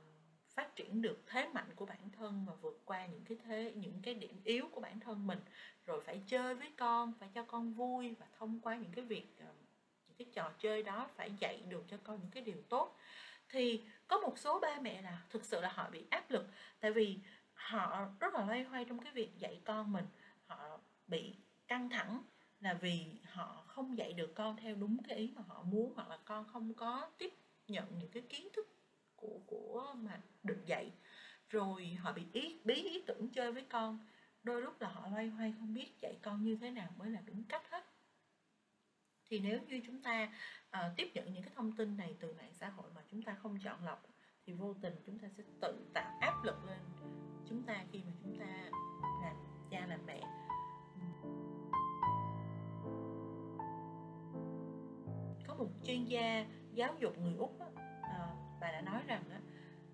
phát 0.48 0.76
triển 0.76 1.02
được 1.02 1.22
thế 1.26 1.48
mạnh 1.48 1.70
của 1.76 1.86
bản 1.86 2.10
thân 2.18 2.44
và 2.46 2.54
vượt 2.54 2.82
qua 2.84 3.06
những 3.06 3.24
cái 3.24 3.38
thế 3.44 3.72
những 3.76 4.02
cái 4.02 4.14
điểm 4.14 4.40
yếu 4.44 4.68
của 4.72 4.80
bản 4.80 5.00
thân 5.00 5.26
mình. 5.26 5.40
Rồi 5.86 6.00
phải 6.00 6.22
chơi 6.26 6.54
với 6.54 6.72
con 6.76 7.12
phải 7.20 7.28
cho 7.34 7.42
con 7.44 7.72
vui 7.72 8.14
và 8.14 8.26
thông 8.38 8.60
qua 8.60 8.76
những 8.76 8.92
cái 8.92 9.04
việc 9.04 9.26
uh, 9.42 9.65
cái 10.18 10.26
trò 10.34 10.52
chơi 10.58 10.82
đó 10.82 11.08
phải 11.16 11.30
dạy 11.40 11.62
được 11.68 11.84
cho 11.88 11.96
con 12.04 12.20
những 12.20 12.30
cái 12.30 12.42
điều 12.42 12.62
tốt. 12.68 12.96
Thì 13.48 13.84
có 14.08 14.18
một 14.18 14.38
số 14.38 14.60
ba 14.60 14.78
mẹ 14.80 15.02
là 15.02 15.22
thực 15.30 15.44
sự 15.44 15.60
là 15.60 15.68
họ 15.68 15.90
bị 15.90 16.04
áp 16.10 16.30
lực, 16.30 16.46
tại 16.80 16.92
vì 16.92 17.18
họ 17.54 18.08
rất 18.20 18.34
là 18.34 18.44
loay 18.44 18.64
hoay 18.64 18.84
trong 18.84 18.98
cái 18.98 19.12
việc 19.12 19.38
dạy 19.38 19.60
con 19.64 19.92
mình. 19.92 20.06
Họ 20.46 20.80
bị 21.06 21.36
căng 21.68 21.90
thẳng 21.90 22.22
là 22.60 22.74
vì 22.74 23.06
họ 23.24 23.64
không 23.66 23.98
dạy 23.98 24.12
được 24.12 24.34
con 24.34 24.56
theo 24.56 24.74
đúng 24.74 25.02
cái 25.08 25.16
ý 25.18 25.32
mà 25.36 25.42
họ 25.48 25.62
muốn, 25.62 25.92
hoặc 25.96 26.08
là 26.08 26.18
con 26.24 26.46
không 26.52 26.74
có 26.74 27.10
tiếp 27.18 27.34
nhận 27.68 27.98
những 27.98 28.10
cái 28.10 28.22
kiến 28.22 28.48
thức 28.52 28.68
của 29.16 29.40
của 29.46 29.94
mà 29.96 30.20
được 30.42 30.66
dạy. 30.66 30.90
Rồi 31.48 31.98
họ 32.00 32.12
bị 32.12 32.22
ý, 32.32 32.60
bí 32.64 32.74
ý 32.74 33.02
tưởng 33.06 33.28
chơi 33.28 33.52
với 33.52 33.62
con. 33.68 34.06
Đôi 34.42 34.62
lúc 34.62 34.80
là 34.80 34.88
họ 34.88 35.08
loay 35.08 35.28
hoay 35.28 35.54
không 35.58 35.74
biết 35.74 36.00
dạy 36.00 36.18
con 36.22 36.44
như 36.44 36.58
thế 36.60 36.70
nào 36.70 36.88
mới 36.96 37.10
là 37.10 37.20
đúng 37.26 37.44
cách 37.44 37.70
hết 37.70 37.75
thì 39.30 39.38
nếu 39.40 39.60
như 39.68 39.80
chúng 39.86 40.02
ta 40.02 40.28
uh, 40.68 40.96
tiếp 40.96 41.10
nhận 41.14 41.32
những 41.32 41.42
cái 41.42 41.52
thông 41.54 41.72
tin 41.72 41.96
này 41.96 42.16
từ 42.20 42.32
mạng 42.32 42.52
xã 42.52 42.68
hội 42.68 42.90
mà 42.94 43.00
chúng 43.10 43.22
ta 43.22 43.34
không 43.34 43.58
chọn 43.64 43.84
lọc 43.84 44.02
thì 44.46 44.52
vô 44.52 44.74
tình 44.82 44.94
chúng 45.06 45.18
ta 45.18 45.28
sẽ 45.36 45.42
tự 45.60 45.86
tạo 45.94 46.18
áp 46.20 46.44
lực 46.44 46.64
lên 46.66 46.78
chúng 47.48 47.62
ta 47.62 47.84
khi 47.92 48.02
mà 48.06 48.12
chúng 48.22 48.38
ta 48.38 48.70
làm 49.22 49.36
cha 49.70 49.86
làm 49.86 50.00
mẹ. 50.06 50.20
Có 55.46 55.54
một 55.54 55.68
chuyên 55.84 56.04
gia 56.04 56.46
giáo 56.72 56.94
dục 56.98 57.18
người 57.18 57.34
úc 57.34 57.60
á, 57.60 57.66
à, 58.02 58.34
bà 58.60 58.72
đã 58.72 58.80
nói 58.80 59.02
rằng 59.06 59.22
á, 59.30 59.40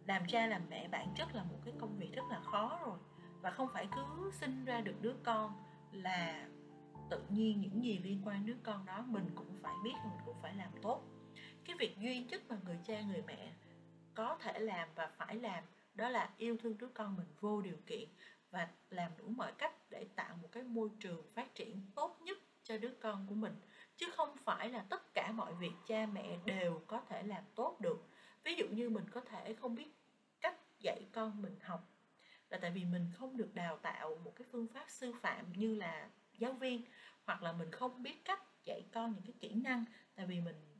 làm 0.06 0.23
cha 0.29 0.46
làm 0.46 0.62
mẹ 0.70 0.88
bản 0.88 1.14
chất 1.17 1.34
là 1.34 1.44
một 1.44 1.58
cái 1.64 1.75
công 1.81 1.99
việc 1.99 2.12
rất 2.12 2.25
là 2.31 2.40
khó 2.40 2.79
rồi 2.87 2.99
và 3.40 3.50
không 3.50 3.69
phải 3.73 3.88
cứ 3.96 4.31
sinh 4.32 4.64
ra 4.64 4.81
được 4.81 5.02
đứa 5.02 5.14
con 5.25 5.52
là 5.93 6.49
tự 7.12 7.20
nhiên 7.29 7.61
những 7.61 7.85
gì 7.85 7.99
liên 7.99 8.20
quan 8.25 8.47
đứa 8.47 8.56
con 8.62 8.87
đó, 8.87 9.05
mình 9.09 9.26
cũng 9.35 9.59
phải 9.62 9.75
biết, 9.85 9.93
mình 10.05 10.19
cũng 10.26 10.37
phải 10.43 10.55
làm 10.55 10.70
tốt. 10.82 11.03
Cái 11.64 11.76
việc 11.79 11.99
duy 11.99 12.19
nhất 12.19 12.43
mà 12.49 12.56
người 12.64 12.79
cha, 12.85 13.00
người 13.00 13.23
mẹ 13.26 13.53
có 14.14 14.38
thể 14.41 14.59
làm 14.59 14.88
và 14.94 15.11
phải 15.17 15.37
làm 15.37 15.64
đó 15.94 16.09
là 16.09 16.31
yêu 16.37 16.56
thương 16.62 16.79
đứa 16.79 16.88
con 16.88 17.17
mình 17.17 17.26
vô 17.41 17.62
điều 17.62 17.76
kiện 17.87 18.09
và 18.50 18.69
làm 18.91 19.12
đủ 19.19 19.29
mọi 19.29 19.53
cách 19.53 19.75
để 19.91 20.06
tạo 20.17 20.37
một 20.43 20.49
cái 20.53 20.62
môi 20.62 20.91
trường 21.00 21.32
phát 21.35 21.55
triển 21.55 21.81
tốt 21.94 22.19
nhất 22.23 22.38
cho 22.62 22.79
đứa 22.79 22.93
con 23.00 23.26
của 23.29 23.35
mình. 23.35 23.55
Chứ 23.97 24.06
không 24.17 24.37
phải 24.44 24.69
là 24.69 24.85
tất 24.91 25.15
cả 25.15 25.32
mọi 25.32 25.55
việc 25.55 25.73
cha 25.87 26.06
mẹ 26.06 26.38
đều 26.44 26.82
có 26.87 27.03
thể 27.08 27.23
làm 27.23 27.44
tốt 27.55 27.81
được. 27.81 28.08
Ví 28.44 28.55
dụ 28.55 28.67
như 28.69 28.91
mình 28.91 29.11
có 29.11 29.20
thể 29.20 29.55
không 29.55 29.75
biết 29.75 29.88
cách 30.41 30.58
dạy 30.79 31.06
con 31.13 31.43
mình 31.43 31.56
học 31.60 31.89
là 32.48 32.58
tại 32.63 32.70
vì 32.70 32.84
mình 32.84 33.10
không 33.15 33.37
được 33.37 33.55
đào 33.55 33.77
tạo 33.77 34.20
một 34.25 34.32
cái 34.37 34.46
phương 34.53 34.67
pháp 34.75 34.84
sư 34.89 35.13
phạm 35.22 35.53
như 35.53 35.75
là 35.75 36.10
giáo 36.39 36.53
viên 36.53 36.82
hoặc 37.24 37.43
là 37.43 37.53
mình 37.53 37.70
không 37.70 38.03
biết 38.03 38.24
cách 38.24 38.43
dạy 38.65 38.84
con 38.93 39.12
những 39.15 39.24
cái 39.24 39.34
kỹ 39.41 39.55
năng 39.55 39.84
tại 40.15 40.27
vì 40.27 40.41
mình 40.41 40.72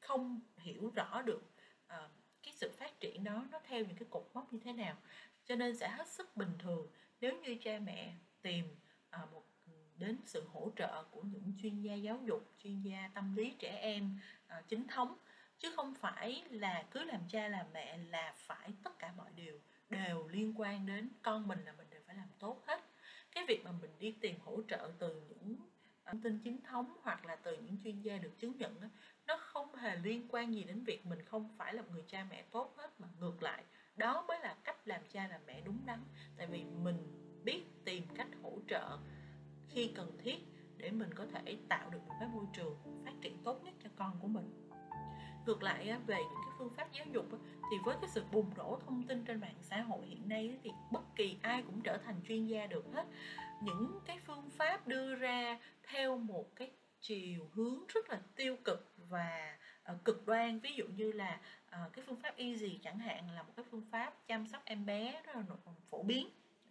không 0.00 0.40
hiểu 0.56 0.92
rõ 0.94 1.22
được 1.22 1.42
uh, 1.86 2.10
cái 2.42 2.54
sự 2.54 2.72
phát 2.78 3.00
triển 3.00 3.24
đó 3.24 3.46
nó 3.50 3.60
theo 3.64 3.84
những 3.84 3.96
cái 3.96 4.08
cột 4.10 4.30
mốc 4.34 4.52
như 4.52 4.58
thế 4.64 4.72
nào. 4.72 4.96
Cho 5.44 5.54
nên 5.54 5.76
sẽ 5.76 5.88
hết 5.88 6.08
sức 6.08 6.36
bình 6.36 6.52
thường 6.58 6.86
nếu 7.20 7.40
như 7.40 7.56
cha 7.62 7.78
mẹ 7.78 8.14
tìm 8.42 8.64
uh, 9.22 9.32
một 9.32 9.44
ừ, 9.66 9.72
đến 9.96 10.18
sự 10.26 10.48
hỗ 10.52 10.70
trợ 10.76 11.04
của 11.10 11.22
những 11.22 11.52
chuyên 11.62 11.80
gia 11.80 11.94
giáo 11.94 12.20
dục 12.24 12.52
chuyên 12.58 12.82
gia 12.82 13.10
tâm 13.14 13.36
lý 13.36 13.54
trẻ 13.58 13.78
em 13.80 14.18
uh, 14.58 14.68
chính 14.68 14.86
thống. 14.88 15.16
Chứ 15.58 15.72
không 15.76 15.94
phải 15.94 16.44
là 16.50 16.84
cứ 16.90 17.04
làm 17.04 17.20
cha 17.28 17.48
làm 17.48 17.66
mẹ 17.72 17.96
là 17.96 18.34
phải 18.36 18.72
tất 18.84 18.98
cả 18.98 19.12
mọi 19.16 19.30
điều 19.34 19.60
đều 19.88 20.28
liên 20.28 20.60
quan 20.60 20.86
đến 20.86 21.08
con 21.22 21.48
mình 21.48 21.64
là 21.64 21.72
mình 21.72 21.90
đều 21.90 22.00
phải 22.06 22.16
làm 22.16 22.28
tốt 22.38 22.62
hết 22.66 22.87
cái 23.38 23.46
việc 23.46 23.64
mà 23.64 23.72
mình 23.80 23.90
đi 23.98 24.14
tìm 24.20 24.34
hỗ 24.44 24.62
trợ 24.68 24.90
từ 24.98 25.22
những 25.28 25.56
ờ, 26.04 26.12
thông 26.12 26.22
tin 26.22 26.38
chính 26.44 26.62
thống 26.62 26.96
hoặc 27.02 27.26
là 27.26 27.36
từ 27.36 27.56
những 27.56 27.76
chuyên 27.84 28.02
gia 28.02 28.18
được 28.18 28.38
chứng 28.38 28.56
nhận 28.56 28.80
nó 29.26 29.36
không 29.36 29.74
hề 29.74 29.96
liên 29.96 30.26
quan 30.28 30.54
gì 30.54 30.64
đến 30.64 30.84
việc 30.84 31.06
mình 31.06 31.22
không 31.22 31.48
phải 31.58 31.74
là 31.74 31.82
một 31.82 31.88
người 31.92 32.04
cha 32.08 32.26
mẹ 32.30 32.44
tốt 32.50 32.74
hết 32.76 33.00
mà 33.00 33.08
ngược 33.20 33.42
lại, 33.42 33.64
đó 33.96 34.24
mới 34.28 34.38
là 34.40 34.56
cách 34.64 34.88
làm 34.88 35.00
cha 35.12 35.28
làm 35.28 35.40
mẹ 35.46 35.60
đúng 35.60 35.86
đắn. 35.86 35.98
Tại 36.36 36.46
vì 36.46 36.64
mình 36.64 36.96
biết 37.44 37.62
tìm 37.84 38.02
cách 38.14 38.28
hỗ 38.42 38.58
trợ 38.68 38.98
khi 39.68 39.90
cần 39.94 40.18
thiết 40.18 40.38
để 40.76 40.90
mình 40.90 41.14
có 41.14 41.26
thể 41.32 41.56
tạo 41.68 41.90
được 41.90 42.00
một 42.08 42.14
cái 42.20 42.28
môi 42.28 42.44
trường 42.56 43.02
phát 43.04 43.12
triển 43.22 43.42
tốt 43.44 43.64
nhất 43.64 43.74
cho 43.84 43.90
con 43.96 44.18
của 44.20 44.28
mình 44.28 44.67
ngược 45.48 45.62
lại 45.62 45.96
về 46.06 46.16
những 46.16 46.40
cái 46.44 46.54
phương 46.58 46.70
pháp 46.76 46.92
giáo 46.92 47.06
dục 47.12 47.26
thì 47.70 47.76
với 47.84 47.96
cái 48.00 48.10
sự 48.10 48.24
bùng 48.32 48.50
nổ 48.56 48.78
thông 48.86 49.02
tin 49.08 49.24
trên 49.24 49.40
mạng 49.40 49.54
xã 49.62 49.80
hội 49.80 50.06
hiện 50.06 50.28
nay 50.28 50.58
thì 50.62 50.70
bất 50.92 51.00
kỳ 51.16 51.36
ai 51.42 51.62
cũng 51.62 51.80
trở 51.80 51.98
thành 51.98 52.20
chuyên 52.28 52.46
gia 52.46 52.66
được 52.66 52.84
hết. 52.92 53.06
Những 53.62 54.00
cái 54.06 54.18
phương 54.26 54.50
pháp 54.50 54.86
đưa 54.86 55.14
ra 55.14 55.58
theo 55.82 56.18
một 56.18 56.56
cái 56.56 56.70
chiều 57.00 57.50
hướng 57.52 57.86
rất 57.88 58.10
là 58.10 58.20
tiêu 58.36 58.56
cực 58.64 58.92
và 59.08 59.58
uh, 59.92 60.04
cực 60.04 60.26
đoan. 60.26 60.60
Ví 60.60 60.70
dụ 60.74 60.84
như 60.86 61.12
là 61.12 61.40
uh, 61.66 61.92
cái 61.92 62.04
phương 62.06 62.20
pháp 62.22 62.36
easy 62.36 62.80
chẳng 62.82 62.98
hạn 62.98 63.30
là 63.30 63.42
một 63.42 63.52
cái 63.56 63.64
phương 63.70 63.84
pháp 63.92 64.26
chăm 64.26 64.46
sóc 64.46 64.62
em 64.64 64.86
bé 64.86 65.22
rất 65.24 65.36
là 65.36 65.42
phổ 65.90 66.02
biến 66.02 66.28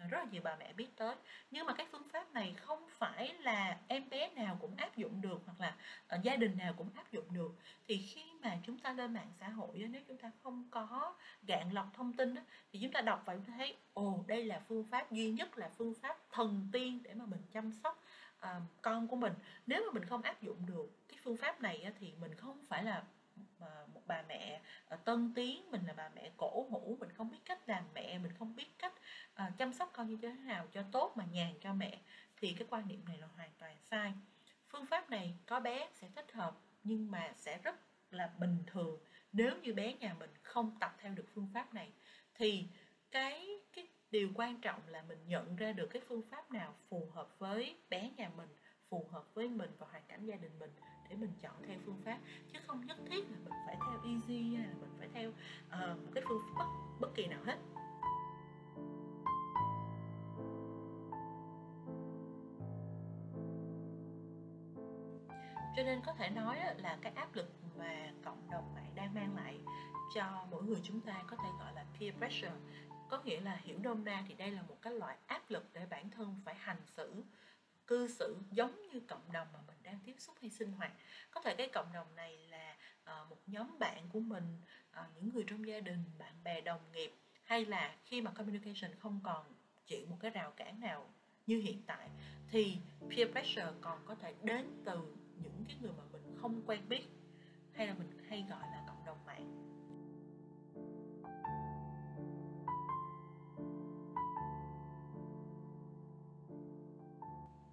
rất 0.10 0.18
là 0.18 0.26
nhiều 0.32 0.42
bà 0.44 0.56
mẹ 0.56 0.74
biết 0.74 0.96
tới. 0.96 1.16
Nhưng 1.52 1.66
mà 1.66 1.74
cái 1.74 1.88
phương 1.92 2.10
pháp 2.10 2.34
này 2.34 2.54
không 2.58 2.88
phải 2.90 3.34
là 3.34 3.78
em 3.88 4.10
bé 4.10 4.30
nào 4.30 4.58
cũng 4.62 4.76
áp 4.76 4.98
dụng 4.98 5.22
được 5.22 5.42
hoặc 5.46 5.60
là 5.60 5.76
uh, 6.16 6.24
gia 6.24 6.36
đình 6.36 6.58
nào 6.58 6.74
cũng 6.78 6.90
áp 6.96 7.12
dụng 7.12 7.34
được. 7.34 7.52
Thì 7.88 7.98
khi 7.98 8.24
mà 8.44 8.58
chúng 8.64 8.80
ta 8.80 8.94
lên 8.94 9.14
mạng 9.14 9.32
xã 9.40 9.50
hội 9.50 9.88
nếu 9.92 10.02
chúng 10.08 10.18
ta 10.18 10.32
không 10.44 10.68
có 10.72 11.16
gạn 11.44 11.72
lọc 11.72 11.88
thông 11.94 12.14
tin 12.14 12.36
thì 12.72 12.80
chúng 12.82 12.92
ta 12.92 13.02
đọc 13.02 13.24
và 13.26 13.36
chúng 13.36 13.46
ta 13.46 13.54
thấy 13.58 13.76
ồ 13.94 14.24
đây 14.28 14.46
là 14.46 14.62
phương 14.68 14.84
pháp 14.84 15.12
duy 15.12 15.32
nhất 15.32 15.58
là 15.58 15.70
phương 15.78 15.94
pháp 16.02 16.18
thần 16.32 16.70
tiên 16.72 17.00
để 17.04 17.14
mà 17.14 17.26
mình 17.26 17.42
chăm 17.52 17.72
sóc 17.84 18.04
uh, 18.42 18.64
con 18.82 19.08
của 19.08 19.16
mình. 19.16 19.34
Nếu 19.66 19.84
mà 19.86 19.92
mình 19.94 20.06
không 20.06 20.22
áp 20.22 20.42
dụng 20.42 20.66
được 20.66 21.08
cái 21.08 21.18
phương 21.24 21.38
pháp 21.38 21.62
này 21.62 21.92
thì 22.00 22.14
mình 22.22 22.36
không 22.36 22.66
phải 22.70 22.84
là 22.84 23.04
một 23.94 24.02
bà 24.08 24.24
mẹ 24.28 24.62
ờ, 24.86 24.98
tân 24.98 25.34
tiến 25.36 25.72
mình 25.72 25.86
là 25.86 25.94
bà 25.94 26.10
mẹ 26.16 26.32
cổ 26.38 26.68
hủ 26.70 26.98
mình 27.00 27.12
không 27.12 27.32
biết 27.32 27.40
cách 27.46 27.70
làm 27.70 27.84
mẹ 27.94 28.20
mình 28.20 28.32
không 28.40 28.56
biết 28.56 28.80
cách 28.80 28.94
uh, 29.48 29.58
chăm 29.58 29.74
sóc 29.74 29.90
con 29.94 30.08
như 30.08 30.18
thế 30.22 30.30
nào 30.30 30.68
cho 30.72 30.84
tốt 30.92 31.14
mà 31.16 31.26
nhàn 31.32 31.54
cho 31.62 31.74
mẹ 31.74 32.00
thì 32.38 32.54
cái 32.60 32.68
quan 32.70 32.88
niệm 32.88 33.06
này 33.06 33.18
là 33.18 33.28
hoàn 33.28 33.50
toàn 33.60 33.78
sai. 33.82 34.14
Phương 34.70 34.86
pháp 34.86 35.10
này 35.10 35.38
có 35.46 35.60
bé 35.60 35.90
sẽ 35.94 36.10
thích 36.16 36.32
hợp 36.32 36.58
nhưng 36.84 37.12
mà 37.12 37.34
sẽ 37.36 37.58
rất 37.58 37.76
là 38.12 38.34
bình 38.40 38.64
thường 38.68 39.00
nếu 39.32 39.52
như 39.62 39.74
bé 39.74 39.94
nhà 39.94 40.14
mình 40.14 40.30
không 40.44 40.78
tập 40.80 40.96
theo 41.00 41.14
được 41.14 41.26
phương 41.34 41.50
pháp 41.54 41.74
này. 41.74 41.92
Thì 42.34 42.68
cái 43.12 43.48
cái 43.74 43.88
điều 44.12 44.32
quan 44.36 44.62
trọng 44.62 44.88
là 44.88 45.02
mình 45.02 45.28
nhận 45.28 45.56
ra 45.56 45.72
được 45.72 45.88
cái 45.88 46.02
phương 46.08 46.22
pháp 46.32 46.52
nào 46.52 46.76
phù 46.90 47.10
hợp 47.14 47.40
với 47.40 47.78
bé 47.90 48.12
nhà 48.18 48.30
mình 48.30 48.50
phù 48.90 49.08
hợp 49.12 49.34
với 49.34 49.50
mình 49.50 49.72
và 49.80 49.88
hoàn 49.92 50.04
cảnh 50.08 50.26
gia 50.26 50.36
đình 50.36 50.60
mình 50.60 50.72
để 51.10 51.16
mình 51.16 51.32
chọn 51.42 51.64
theo 51.68 51.78
phương 51.86 52.02
pháp 52.06 52.20
hay 54.44 54.64
là 54.64 54.74
mình 54.82 54.96
phải 55.00 55.10
theo 55.14 55.30
uh, 55.30 56.06
một 56.06 56.12
cái 56.16 56.24
phương 56.28 56.42
pháp 56.46 56.54
bất, 56.58 56.66
bất 57.00 57.16
kỳ 57.16 57.28
nào 57.28 57.40
hết. 57.46 57.58
Cho 65.76 65.84
nên 65.84 66.02
có 66.06 66.14
thể 66.14 66.30
nói 66.30 66.60
là 66.78 66.98
cái 67.02 67.12
áp 67.16 67.36
lực 67.36 67.52
mà 67.78 68.12
cộng 68.26 68.50
đồng 68.52 68.74
mạng 68.76 68.92
đang 68.96 69.14
mang 69.14 69.36
lại 69.36 69.60
cho 70.16 70.46
mỗi 70.52 70.64
người 70.64 70.80
chúng 70.84 71.02
ta 71.02 71.24
có 71.28 71.38
thể 71.38 71.50
gọi 71.60 71.74
là 71.74 71.86
peer 72.00 72.16
pressure 72.16 72.56
có 73.10 73.22
nghĩa 73.24 73.42
là 73.42 73.60
hiểu 73.64 73.80
nôm 73.84 74.06
na 74.06 74.24
thì 74.28 74.34
đây 74.34 74.52
là 74.52 74.62
một 74.62 74.78
cái 74.82 74.94
loại 74.94 75.18
áp 75.28 75.42
lực 75.50 75.66
để 75.74 75.86
bản 75.90 76.10
thân 76.10 76.42
phải 76.46 76.56
hành 76.56 76.82
xử 76.86 77.24
cư 77.88 78.08
xử 78.08 78.38
giống 78.52 78.88
như 78.88 79.00
cộng 79.00 79.32
đồng 79.32 79.48
mà 79.54 79.60
mình 79.68 79.78
đang 79.84 80.00
tiếp 80.06 80.16
xúc 80.20 80.36
hay 80.42 80.50
sinh 80.50 80.72
hoạt. 80.72 80.92
Có 81.32 81.42
thể 81.42 81.56
cái 81.56 81.70
cộng 81.74 81.94
đồng 81.94 82.16
này 82.16 82.48
là 82.50 82.76
Ờ, 83.08 83.26
một 83.30 83.38
nhóm 83.48 83.80
bạn 83.80 84.10
của 84.10 84.20
mình 84.20 84.60
ờ, 84.92 85.06
những 85.16 85.34
người 85.34 85.44
trong 85.48 85.68
gia 85.68 85.80
đình 85.80 86.04
bạn 86.18 86.44
bè 86.44 86.62
đồng 86.62 86.92
nghiệp 86.92 87.12
hay 87.44 87.66
là 87.66 87.96
khi 88.06 88.22
mà 88.22 88.32
communication 88.32 88.96
không 89.00 89.20
còn 89.24 89.46
chịu 89.86 90.06
một 90.10 90.18
cái 90.20 90.32
rào 90.32 90.52
cản 90.52 90.80
nào 90.80 91.14
như 91.46 91.60
hiện 91.60 91.82
tại 91.86 92.10
thì 92.52 92.78
peer 93.10 93.30
pressure 93.32 93.72
còn 93.82 94.06
có 94.06 94.16
thể 94.16 94.34
đến 94.44 94.66
từ 94.86 95.16
những 95.44 95.66
cái 95.68 95.78
người 95.82 95.92
mà 95.98 96.04
mình 96.12 96.22
không 96.42 96.62
quen 96.66 96.90
biết 96.90 97.04
hay 97.74 97.88
là 97.88 97.94
mình 97.94 98.10
hay 98.30 98.46
gọi 98.50 98.68
là 98.72 98.84
cộng 98.88 99.06
đồng 99.06 99.26
mạng. 99.26 99.68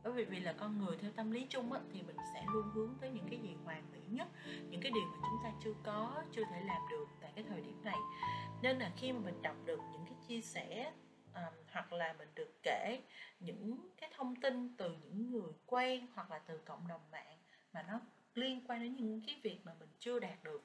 Bởi 0.04 0.12
vì 0.12 0.24
vì 0.24 0.40
là 0.40 0.52
con 0.52 0.78
người 0.78 0.96
theo 0.96 1.10
tâm 1.16 1.30
lý 1.30 1.46
chung 1.50 1.72
á, 1.72 1.80
thì 1.92 2.02
mình 2.02 2.16
sẽ 2.34 2.44
luôn 2.52 2.70
hướng 2.74 2.94
tới 3.00 3.10
những 3.10 3.26
cái 3.30 3.38
gì 3.42 3.56
hoàn 3.64 3.92
mỹ 3.92 4.00
nhất 4.10 4.28
những 4.70 4.80
cái 4.80 4.92
điều 4.94 5.04
mà 5.06 5.23
chưa 5.64 5.74
có 5.82 6.22
chưa 6.32 6.44
thể 6.50 6.60
làm 6.64 6.82
được 6.90 7.06
tại 7.20 7.32
cái 7.34 7.44
thời 7.48 7.60
điểm 7.60 7.84
này. 7.84 7.98
Nên 8.62 8.78
là 8.78 8.92
khi 8.96 9.12
mà 9.12 9.20
mình 9.24 9.42
đọc 9.42 9.56
được 9.64 9.80
những 9.92 10.04
cái 10.04 10.14
chia 10.28 10.40
sẻ 10.40 10.92
um, 11.34 11.54
hoặc 11.72 11.92
là 11.92 12.12
mình 12.12 12.28
được 12.34 12.62
kể 12.62 13.00
những 13.40 13.88
cái 13.96 14.10
thông 14.16 14.36
tin 14.36 14.76
từ 14.76 14.96
những 15.04 15.30
người 15.30 15.52
quen 15.66 16.06
hoặc 16.14 16.30
là 16.30 16.38
từ 16.38 16.58
cộng 16.58 16.88
đồng 16.88 17.10
mạng 17.12 17.38
mà 17.72 17.82
nó 17.82 18.00
liên 18.34 18.64
quan 18.68 18.80
đến 18.80 18.94
những 18.94 19.20
cái 19.26 19.40
việc 19.42 19.60
mà 19.64 19.72
mình 19.80 19.88
chưa 19.98 20.18
đạt 20.18 20.44
được 20.44 20.62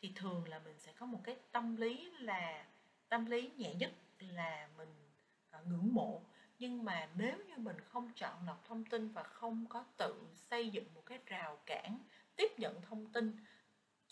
thì 0.00 0.12
thường 0.16 0.48
là 0.48 0.58
mình 0.58 0.78
sẽ 0.78 0.92
có 0.92 1.06
một 1.06 1.20
cái 1.24 1.36
tâm 1.52 1.76
lý 1.76 2.10
là 2.18 2.66
tâm 3.08 3.26
lý 3.26 3.50
nhẹ 3.56 3.74
nhất 3.74 3.90
là 4.18 4.68
mình 4.76 4.94
ờ, 5.50 5.62
ngưỡng 5.66 5.94
mộ. 5.94 6.22
Nhưng 6.58 6.84
mà 6.84 7.08
nếu 7.14 7.36
như 7.46 7.56
mình 7.56 7.76
không 7.80 8.12
chọn 8.16 8.46
lọc 8.46 8.64
thông 8.64 8.84
tin 8.84 9.08
và 9.08 9.22
không 9.22 9.66
có 9.68 9.84
tự 9.96 10.14
xây 10.34 10.70
dựng 10.70 10.94
một 10.94 11.02
cái 11.06 11.18
rào 11.26 11.58
cản 11.66 11.98
tiếp 12.36 12.58
nhận 12.58 12.82
thông 12.82 13.12
tin 13.12 13.36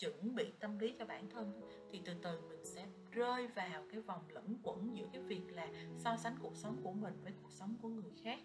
chuẩn 0.01 0.35
bị 0.35 0.51
tâm 0.59 0.79
lý 0.79 0.95
cho 0.99 1.05
bản 1.05 1.29
thân 1.29 1.61
thì 1.91 2.01
từ 2.05 2.13
từ 2.21 2.41
mình 2.49 2.65
sẽ 2.65 2.85
rơi 3.11 3.47
vào 3.47 3.85
cái 3.91 4.01
vòng 4.01 4.21
lẫn 4.29 4.57
quẩn 4.63 4.97
giữa 4.97 5.05
cái 5.13 5.21
việc 5.21 5.41
là 5.49 5.67
so 5.97 6.17
sánh 6.17 6.35
cuộc 6.41 6.55
sống 6.55 6.77
của 6.83 6.91
mình 6.91 7.13
với 7.23 7.33
cuộc 7.41 7.51
sống 7.51 7.75
của 7.81 7.87
người 7.87 8.11
khác. 8.23 8.39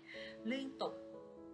Liên 0.44 0.78
tục 0.78 0.92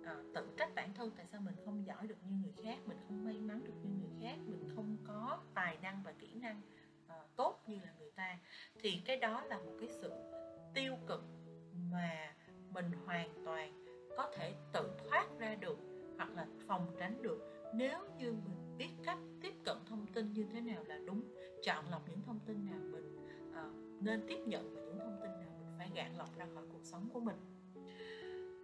à, 0.05 0.17
tự 0.35 0.49
trách 0.57 0.75
bản 0.75 0.95
thân 0.95 1.11
tại 1.17 1.27
sao 1.27 1.41
mình 1.41 1.55
không 1.65 1.87
giỏi 1.87 2.07
được 2.07 2.17
như 2.25 2.35
người 2.43 2.53
khác 2.65 2.79
mình 2.87 2.97
không 3.09 3.25
may 3.25 3.41
mắn 3.41 3.65
được 3.65 3.75
như 3.83 3.91
người 4.01 4.21
khác 4.23 4.39
mình 4.47 4.69
không 4.75 4.97
có 5.07 5.39
tài 5.55 5.79
năng 5.83 6.03
và 6.05 6.13
kỹ 6.13 6.35
năng 6.35 6.61
à, 7.07 7.17
tốt 7.37 7.63
như 7.67 7.77
là 7.85 7.93
người 7.99 8.11
ta. 8.17 8.39
Thì 8.81 9.03
cái 9.05 9.17
đó 9.17 9.45
là 9.45 9.59
một 9.59 9.77
cái 9.81 9.89
sự 10.01 10.13
tiêu 10.75 10.97
cực 11.09 11.25
mà 11.91 12.35
mình 12.71 12.93
hoàn 13.07 13.45
toàn 13.45 13.85
có 14.17 14.33
thể 14.37 14.55
tự 14.73 14.91
thoát 14.99 15.27
ra 15.39 15.55
được 15.55 15.79
hoặc 16.17 16.31
là 16.31 16.47
phòng 16.67 16.97
tránh 16.99 17.23
được. 17.23 17.39
Nếu 17.75 17.99
như 18.19 18.33
mình 18.33 18.77
biết 18.79 18.91
cách 19.05 19.19
cận 19.65 19.77
thông 19.87 20.07
tin 20.07 20.33
như 20.33 20.47
thế 20.53 20.61
nào 20.61 20.85
là 20.85 20.99
đúng 21.07 21.23
chọn 21.63 21.85
lọc 21.91 22.09
những 22.09 22.23
thông 22.23 22.39
tin 22.47 22.67
nào 22.67 22.81
mình 22.93 23.27
uh, 23.51 24.03
nên 24.03 24.25
tiếp 24.29 24.39
nhận 24.47 24.75
và 24.75 24.81
những 24.81 24.99
thông 24.99 25.21
tin 25.23 25.31
nào 25.31 25.51
mình 25.59 25.69
phải 25.79 25.91
gạn 25.95 26.17
lọc 26.17 26.37
ra 26.37 26.47
khỏi 26.55 26.65
cuộc 26.73 26.85
sống 26.85 27.09
của 27.13 27.21
mình. 27.21 27.37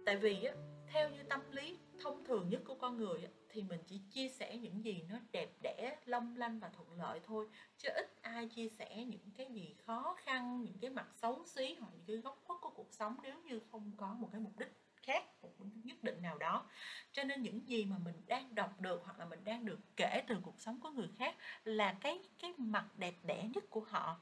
Tại 0.05 0.17
vì 0.17 0.43
á, 0.43 0.53
theo 0.87 1.09
như 1.09 1.23
tâm 1.29 1.41
lý 1.51 1.77
thông 1.99 2.23
thường 2.25 2.49
nhất 2.49 2.61
của 2.65 2.75
con 2.75 2.97
người 2.97 3.23
á, 3.23 3.29
thì 3.49 3.63
mình 3.63 3.79
chỉ 3.85 4.01
chia 4.11 4.29
sẻ 4.29 4.57
những 4.57 4.85
gì 4.85 5.03
nó 5.09 5.15
đẹp 5.31 5.49
đẽ 5.61 5.97
long 6.05 6.37
lanh 6.37 6.59
và 6.59 6.69
thuận 6.69 6.93
lợi 6.93 7.19
thôi 7.23 7.47
chứ 7.77 7.89
ít 7.95 8.17
ai 8.21 8.47
chia 8.47 8.69
sẻ 8.69 9.05
những 9.05 9.31
cái 9.37 9.47
gì 9.51 9.75
khó 9.85 10.15
khăn 10.17 10.61
những 10.61 10.77
cái 10.81 10.89
mặt 10.89 11.07
xấu 11.15 11.45
xí 11.45 11.75
hoặc 11.79 11.89
những 11.93 12.05
cái 12.07 12.17
góc 12.17 12.41
khuất 12.43 12.61
của 12.61 12.69
cuộc 12.69 12.93
sống 12.93 13.15
nếu 13.23 13.35
như 13.45 13.59
không 13.71 13.91
có 13.97 14.13
một 14.13 14.29
cái 14.31 14.41
mục 14.41 14.57
đích 14.57 14.88
khác 15.09 15.23
một 15.41 15.49
nhất 15.83 16.03
định 16.03 16.21
nào 16.21 16.37
đó. 16.37 16.65
Cho 17.11 17.23
nên 17.23 17.41
những 17.41 17.67
gì 17.67 17.85
mà 17.85 17.97
mình 17.97 18.15
đang 18.27 18.55
đọc 18.55 18.79
được 18.79 19.01
hoặc 19.05 19.19
là 19.19 19.25
mình 19.25 19.43
đang 19.43 19.65
được 19.65 19.79
kể 19.95 20.23
từ 20.27 20.37
cuộc 20.41 20.61
sống 20.61 20.79
của 20.79 20.89
người 20.89 21.09
khác 21.17 21.35
là 21.63 21.93
cái 22.01 22.19
cái 22.39 22.53
mặt 22.57 22.85
đẹp 22.97 23.13
đẽ 23.23 23.49
nhất 23.53 23.63
của 23.69 23.85
họ. 23.89 24.19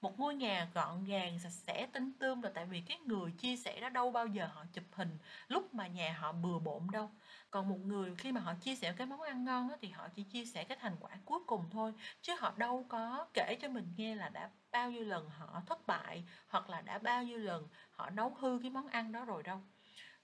Một 0.00 0.18
ngôi 0.18 0.34
nhà 0.34 0.68
gọn 0.74 1.04
gàng 1.04 1.38
sạch 1.38 1.50
sẽ 1.50 1.86
tinh 1.92 2.12
tươm 2.18 2.42
là 2.42 2.50
tại 2.54 2.66
vì 2.66 2.80
cái 2.80 2.98
người 2.98 3.32
chia 3.32 3.56
sẻ 3.56 3.80
đó 3.80 3.88
đâu 3.88 4.10
bao 4.10 4.26
giờ 4.26 4.48
họ 4.52 4.64
chụp 4.72 4.84
hình 4.92 5.18
lúc 5.48 5.74
mà 5.74 5.86
nhà 5.86 6.16
họ 6.20 6.32
bừa 6.32 6.58
bộn 6.58 6.86
đâu. 6.92 7.10
Còn 7.50 7.68
một 7.68 7.78
người 7.84 8.14
khi 8.16 8.32
mà 8.32 8.40
họ 8.40 8.54
chia 8.60 8.74
sẻ 8.76 8.94
cái 8.96 9.06
món 9.06 9.20
ăn 9.20 9.44
ngon 9.44 9.68
đó, 9.68 9.76
thì 9.80 9.88
họ 9.88 10.08
chỉ 10.14 10.22
chia 10.24 10.44
sẻ 10.44 10.64
cái 10.64 10.78
thành 10.80 10.96
quả 11.00 11.10
cuối 11.24 11.40
cùng 11.46 11.64
thôi 11.70 11.92
chứ 12.22 12.34
họ 12.38 12.54
đâu 12.56 12.86
có 12.88 13.26
kể 13.34 13.58
cho 13.60 13.68
mình 13.68 13.94
nghe 13.96 14.14
là 14.14 14.28
đã 14.28 14.50
bao 14.72 14.90
nhiêu 14.90 15.04
lần 15.04 15.28
họ 15.28 15.62
thất 15.66 15.86
bại 15.86 16.24
hoặc 16.48 16.70
là 16.70 16.80
đã 16.80 16.98
bao 16.98 17.22
nhiêu 17.22 17.38
lần 17.38 17.68
họ 17.90 18.10
nấu 18.10 18.34
hư 18.34 18.58
cái 18.62 18.70
món 18.70 18.88
ăn 18.88 19.12
đó 19.12 19.24
rồi 19.24 19.42
đâu 19.42 19.60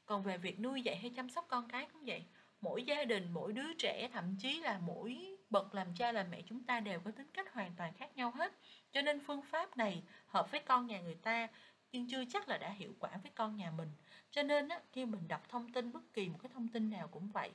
còn 0.07 0.23
về 0.23 0.39
việc 0.39 0.61
nuôi 0.61 0.83
dạy 0.83 0.97
hay 0.97 1.11
chăm 1.17 1.31
sóc 1.31 1.47
con 1.49 1.69
cái 1.69 1.87
cũng 1.93 2.03
vậy 2.07 2.25
mỗi 2.61 2.83
gia 2.85 3.05
đình 3.05 3.33
mỗi 3.33 3.53
đứa 3.53 3.75
trẻ 3.79 4.09
thậm 4.13 4.37
chí 4.39 4.61
là 4.61 4.79
mỗi 4.79 5.37
bậc 5.51 5.75
làm 5.75 5.95
cha 5.95 6.13
làm 6.13 6.31
mẹ 6.31 6.43
chúng 6.47 6.65
ta 6.65 6.81
đều 6.81 7.01
có 7.01 7.11
tính 7.11 7.31
cách 7.35 7.53
hoàn 7.53 7.77
toàn 7.77 7.95
khác 7.95 8.17
nhau 8.17 8.31
hết. 8.31 8.53
Cho 8.93 9.03
nên 9.03 9.21
phương 9.21 9.43
pháp 9.43 9.77
này 9.77 10.03
hợp 10.27 10.51
với 10.51 10.61
con 10.61 10.87
nhà 10.87 11.01
người 11.01 11.15
ta 11.15 11.49
nhưng 11.93 12.09
chưa 12.09 12.25
chắc 12.29 12.49
là 12.49 12.59
đã 12.59 12.71
hiệu 12.71 12.95
quả 12.99 13.11
với 13.23 13.33
con 13.35 13.57
nhà 13.57 13.71
mình. 13.71 13.89
Cho 14.31 14.43
nên 14.43 14.69
á, 14.69 14.81
khi 14.93 15.05
mình 15.07 15.29
đọc 15.29 15.49
thông 15.49 15.73
tin 15.73 15.93
bất 15.93 16.13
kỳ 16.15 16.29
một 16.29 16.39
cái 16.43 16.51
thông 16.55 16.69
tin 16.69 16.91
nào 16.91 17.09
cũng 17.09 17.31
vậy 17.31 17.53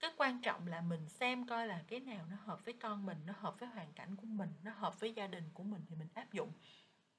cái 0.00 0.10
quan 0.16 0.40
trọng 0.42 0.66
là 0.66 0.80
mình 0.80 1.08
xem 1.08 1.46
coi 1.46 1.66
là 1.66 1.84
cái 1.88 2.00
nào 2.00 2.26
nó 2.30 2.36
hợp 2.36 2.64
với 2.64 2.74
con 2.74 3.06
mình 3.06 3.18
nó 3.26 3.32
hợp 3.36 3.60
với 3.60 3.68
hoàn 3.68 3.92
cảnh 3.92 4.16
của 4.16 4.26
mình 4.26 4.50
nó 4.62 4.70
hợp 4.70 5.00
với 5.00 5.12
gia 5.12 5.26
đình 5.26 5.50
của 5.54 5.62
mình 5.62 5.82
thì 5.88 5.96
mình 5.96 6.08
áp 6.14 6.32
dụng 6.32 6.52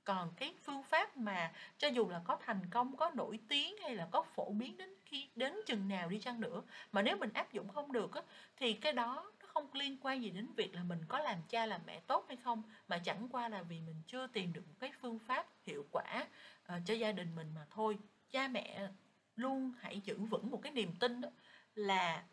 còn 0.06 0.34
cái 0.38 0.54
phương 0.64 0.84
pháp 0.84 1.18
mà 1.18 1.52
cho 1.78 1.88
dù 1.88 2.10
là 2.10 2.22
có 2.26 2.38
thành 2.46 2.70
công 2.70 2.98
có 2.98 3.12
nổi 3.16 3.40
tiếng 3.48 3.76
hay 3.82 3.96
là 3.96 4.08
có 4.12 4.24
phổ 4.24 4.52
biến 4.52 4.78
đến 4.78 4.90
khi 5.06 5.30
đến 5.36 5.54
chừng 5.66 5.88
nào 5.88 6.10
đi 6.10 6.20
chăng 6.20 6.42
nữa 6.42 6.62
mà 6.92 7.02
nếu 7.02 7.18
mình 7.18 7.34
áp 7.34 7.54
dụng 7.54 7.70
không 7.70 7.92
được 7.92 8.14
á, 8.14 8.22
thì 8.58 8.74
cái 8.74 8.94
đó 8.94 9.32
nó 9.40 9.46
không 9.48 9.74
liên 9.74 9.98
quan 10.02 10.24
gì 10.24 10.30
đến 10.30 10.48
việc 10.54 10.76
là 10.76 10.84
mình 10.84 11.00
có 11.08 11.20
làm 11.20 11.38
cha 11.50 11.66
làm 11.66 11.82
mẹ 11.86 12.00
tốt 12.00 12.26
hay 12.28 12.38
không 12.38 12.64
mà 12.88 12.98
chẳng 12.98 13.30
qua 13.30 13.50
là 13.50 13.62
vì 13.62 13.80
mình 13.80 14.02
chưa 14.08 14.28
tìm 14.28 14.54
được 14.54 14.68
một 14.68 14.76
cái 14.80 14.92
phương 15.02 15.20
pháp 15.20 15.48
hiệu 15.66 15.86
quả 15.92 16.28
uh, 16.76 16.82
cho 16.86 16.94
gia 16.94 17.12
đình 17.12 17.36
mình 17.36 17.52
mà 17.56 17.66
thôi. 17.70 17.98
Cha 18.32 18.48
mẹ 18.48 18.88
luôn 19.36 19.74
hãy 19.80 20.02
giữ 20.02 20.18
vững 20.20 20.52
một 20.52 20.60
cái 20.64 20.72
niềm 20.72 20.96
tin 21.00 21.22
đó 21.22 21.30
là 21.76 22.24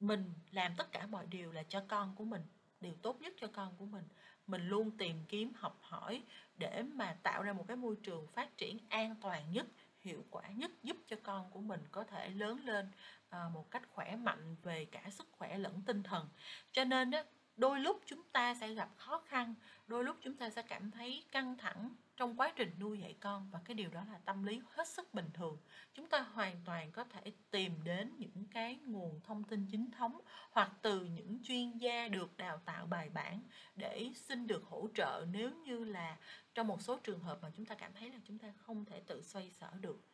mình 0.00 0.34
làm 0.50 0.72
tất 0.76 0.92
cả 0.92 1.06
mọi 1.06 1.26
điều 1.26 1.52
là 1.52 1.62
cho 1.68 1.82
con 1.88 2.14
của 2.16 2.24
mình 2.24 2.42
điều 2.80 2.94
tốt 3.02 3.20
nhất 3.20 3.32
cho 3.40 3.46
con 3.46 3.76
của 3.76 3.86
mình 3.86 4.04
mình 4.50 4.68
luôn 4.68 4.90
tìm 4.98 5.24
kiếm, 5.28 5.52
học 5.54 5.78
hỏi 5.80 6.22
để 6.56 6.82
mà 6.82 7.16
tạo 7.22 7.42
ra 7.42 7.52
một 7.52 7.64
cái 7.68 7.76
môi 7.76 7.96
trường 8.02 8.26
phát 8.26 8.56
triển 8.58 8.78
an 8.88 9.14
toàn 9.22 9.52
nhất, 9.52 9.66
hiệu 10.00 10.24
quả 10.30 10.48
nhất, 10.48 10.70
giúp 10.82 10.96
cho 11.06 11.16
con 11.22 11.50
của 11.50 11.60
mình 11.60 11.80
có 11.90 12.04
thể 12.04 12.28
lớn 12.28 12.60
lên 12.64 12.90
à, 13.28 13.48
một 13.54 13.70
cách 13.70 13.82
khỏe 13.88 14.16
mạnh 14.16 14.56
về 14.62 14.84
cả 14.84 15.02
sức 15.10 15.28
khỏe 15.32 15.58
lẫn 15.58 15.82
tinh 15.86 16.02
thần. 16.02 16.28
Cho 16.72 16.84
nên 16.84 17.10
đôi 17.56 17.80
lúc 17.80 18.00
chúng 18.06 18.22
ta 18.32 18.54
sẽ 18.54 18.74
gặp 18.74 18.90
khó 18.96 19.22
khăn, 19.26 19.54
đôi 19.86 20.04
lúc 20.04 20.16
chúng 20.20 20.36
ta 20.36 20.50
sẽ 20.50 20.62
cảm 20.62 20.90
thấy 20.90 21.24
căng 21.32 21.56
thẳng 21.56 21.94
trong 22.16 22.36
quá 22.36 22.52
trình 22.56 22.74
nuôi 22.80 22.98
dạy 22.98 23.16
con 23.20 23.50
và 23.50 23.60
cái 23.64 23.74
điều 23.74 23.90
đó 23.90 24.04
là 24.12 24.18
tâm 24.24 24.44
lý 24.44 24.60
hết 24.66 24.88
sức 24.88 25.14
bình 25.14 25.30
thường. 25.34 25.58
Chúng 25.94 26.08
ta 26.08 26.20
hoàn 26.20 26.56
toàn 26.64 26.92
có 26.92 27.04
thể 27.04 27.32
tìm 27.50 27.84
đến 27.84 28.12
những 28.18 28.44
cái 28.50 28.78
nguồn 28.84 29.20
thông 29.24 29.44
tin 29.44 29.66
chính 29.70 29.90
thống 29.90 30.20
hoặc 30.50 30.72
từ 30.82 31.04
những 31.04 31.42
chuyên 31.42 31.78
gia 31.78 32.08
được 32.08 32.36
đào 32.36 32.60
tạo 32.64 32.86
bài 32.86 33.08
bản 33.08 33.42
để 33.74 34.10
xin 34.14 34.46
được 34.46 34.64
hỗ 34.64 34.88
trợ. 34.94 35.26
Nếu 35.32 35.50
như 35.50 35.84
là 35.84 36.16
trong 36.54 36.66
một 36.66 36.82
số 36.82 36.98
trường 36.98 37.20
hợp 37.20 37.38
mà 37.42 37.50
chúng 37.56 37.66
ta 37.66 37.74
cảm 37.74 37.92
thấy 37.94 38.10
là 38.10 38.18
chúng 38.24 38.38
ta 38.38 38.52
không 38.56 38.84
thể 38.84 39.00
tự 39.06 39.22
xoay 39.22 39.50
sở 39.50 39.70
được 39.80 40.04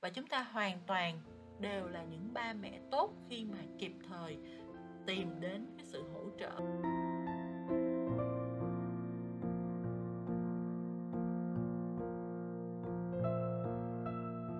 và 0.00 0.10
chúng 0.10 0.26
ta 0.26 0.42
hoàn 0.42 0.80
toàn 0.86 1.20
đều 1.60 1.88
là 1.88 2.04
những 2.04 2.34
ba 2.34 2.52
mẹ 2.52 2.80
tốt 2.90 3.12
khi 3.28 3.44
mà 3.44 3.58
kịp 3.78 3.92
thời 4.08 4.38
tìm 5.06 5.40
đến 5.40 5.66
cái 5.76 5.86
sự 5.86 6.04
hỗ 6.12 6.24
trợ. 6.38 6.50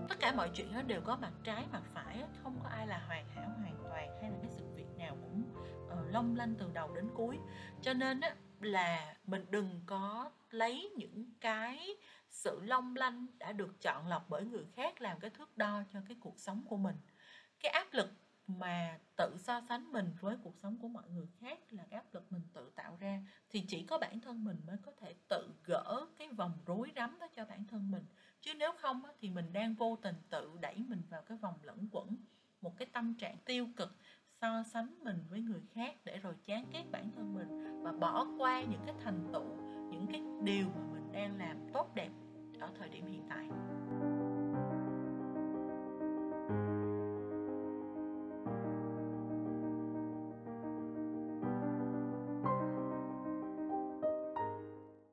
Tất 0.09 0.17
cả 0.21 0.33
mọi 0.37 0.51
chuyện 0.55 0.73
nó 0.73 0.83
đều 0.83 1.01
có 1.01 1.17
mặt 1.17 1.33
trái 1.45 1.67
mặt 1.73 1.83
phải 1.95 2.25
không 2.43 2.59
có 2.63 2.69
ai 2.69 2.87
là 2.87 2.99
hoàn 3.07 3.29
hảo 3.29 3.51
hoàn 3.59 3.77
toàn 3.85 4.09
hay 4.21 4.31
là 4.31 4.37
cái 4.43 4.51
sự 4.51 4.65
việc 4.75 4.89
nào 4.99 5.17
cũng 5.21 5.43
uh, 5.87 6.15
long 6.15 6.37
lanh 6.37 6.55
từ 6.59 6.71
đầu 6.75 6.95
đến 6.95 7.09
cuối. 7.15 7.39
Cho 7.83 7.93
nên 7.93 8.21
á 8.21 8.35
là 8.61 9.17
mình 9.27 9.47
đừng 9.51 9.81
có 9.87 10.31
lấy 10.51 10.91
những 10.97 11.25
cái 11.41 11.97
sự 12.31 12.61
long 12.63 12.97
lanh 12.97 13.27
đã 13.39 13.53
được 13.53 13.81
chọn 13.81 14.09
lọc 14.09 14.29
bởi 14.29 14.45
người 14.45 14.65
khác 14.75 15.01
làm 15.01 15.21
cái 15.21 15.31
thước 15.31 15.57
đo 15.57 15.83
cho 15.93 16.01
cái 16.09 16.17
cuộc 16.21 16.39
sống 16.39 16.63
của 16.69 16.77
mình. 16.77 16.97
Cái 17.61 17.73
áp 17.73 17.87
lực 17.93 18.11
mà 18.59 18.99
tự 19.17 19.37
so 19.39 19.61
sánh 19.69 19.93
mình 19.93 20.13
với 20.21 20.37
cuộc 20.43 20.57
sống 20.63 20.77
của 20.77 20.89
mọi 20.89 21.11
người 21.11 21.27
khác 21.41 21.59
là 21.71 21.85
cái 21.91 22.01
áp 22.01 22.15
lực 22.15 22.33
mình 22.33 22.43
tự 22.53 22.73
tạo 22.75 22.97
ra, 23.01 23.23
thì 23.51 23.61
chỉ 23.69 23.83
có 23.83 23.99
bản 23.99 24.21
thân 24.21 24.45
mình 24.45 24.57
mới 24.67 24.77
có 24.77 24.93
thể 25.01 25.15
tự 25.29 25.51
gỡ 25.65 26.07
cái 26.19 26.29
vòng 26.29 26.53
rối 26.67 26.93
rắm 26.97 27.19
đó 27.21 27.27
cho 27.35 27.45
bản 27.45 27.65
thân 27.65 27.91
mình. 27.91 28.05
Chứ 28.41 28.55
nếu 28.55 28.73
không 28.79 29.03
thì 29.21 29.31
mình 29.31 29.53
đang 29.53 29.75
vô 29.75 29.99
tình 30.03 30.17
tự 30.31 30.59
đẩy 30.61 30.85
mình 30.89 31.03
vào 31.11 31.23
cái 31.23 31.39
vòng 31.39 31.55
lẫn 31.63 31.89
quẩn, 31.93 32.17
một 32.61 32.77
cái 32.77 32.89
tâm 32.93 33.15
trạng 33.15 33.37
tiêu 33.45 33.69
cực, 33.77 33.97
so 34.41 34.63
sánh 34.63 34.95
mình 35.05 35.25
với 35.31 35.41
người 35.41 35.61
khác 35.73 35.97
để 36.05 36.19
rồi 36.19 36.35
chán 36.45 36.65
ghét 36.73 36.85
bản 36.91 37.11
thân 37.17 37.35
mình 37.35 37.83
và 37.83 37.93
bỏ 37.93 38.27
qua 38.39 38.63
những 38.63 38.83
cái 38.87 38.95
thành 39.05 39.29
tựu, 39.33 39.57
những 39.91 40.07
cái 40.13 40.23
điều 40.45 40.67
mà 40.67 40.83
mình 40.93 41.13
đang 41.13 41.39
làm 41.39 41.57
tốt 41.73 41.95
đẹp 41.95 42.11
ở 42.61 42.71
thời 42.79 42.89
điểm 42.89 43.07
hiện 43.07 43.27
tại. 43.29 43.70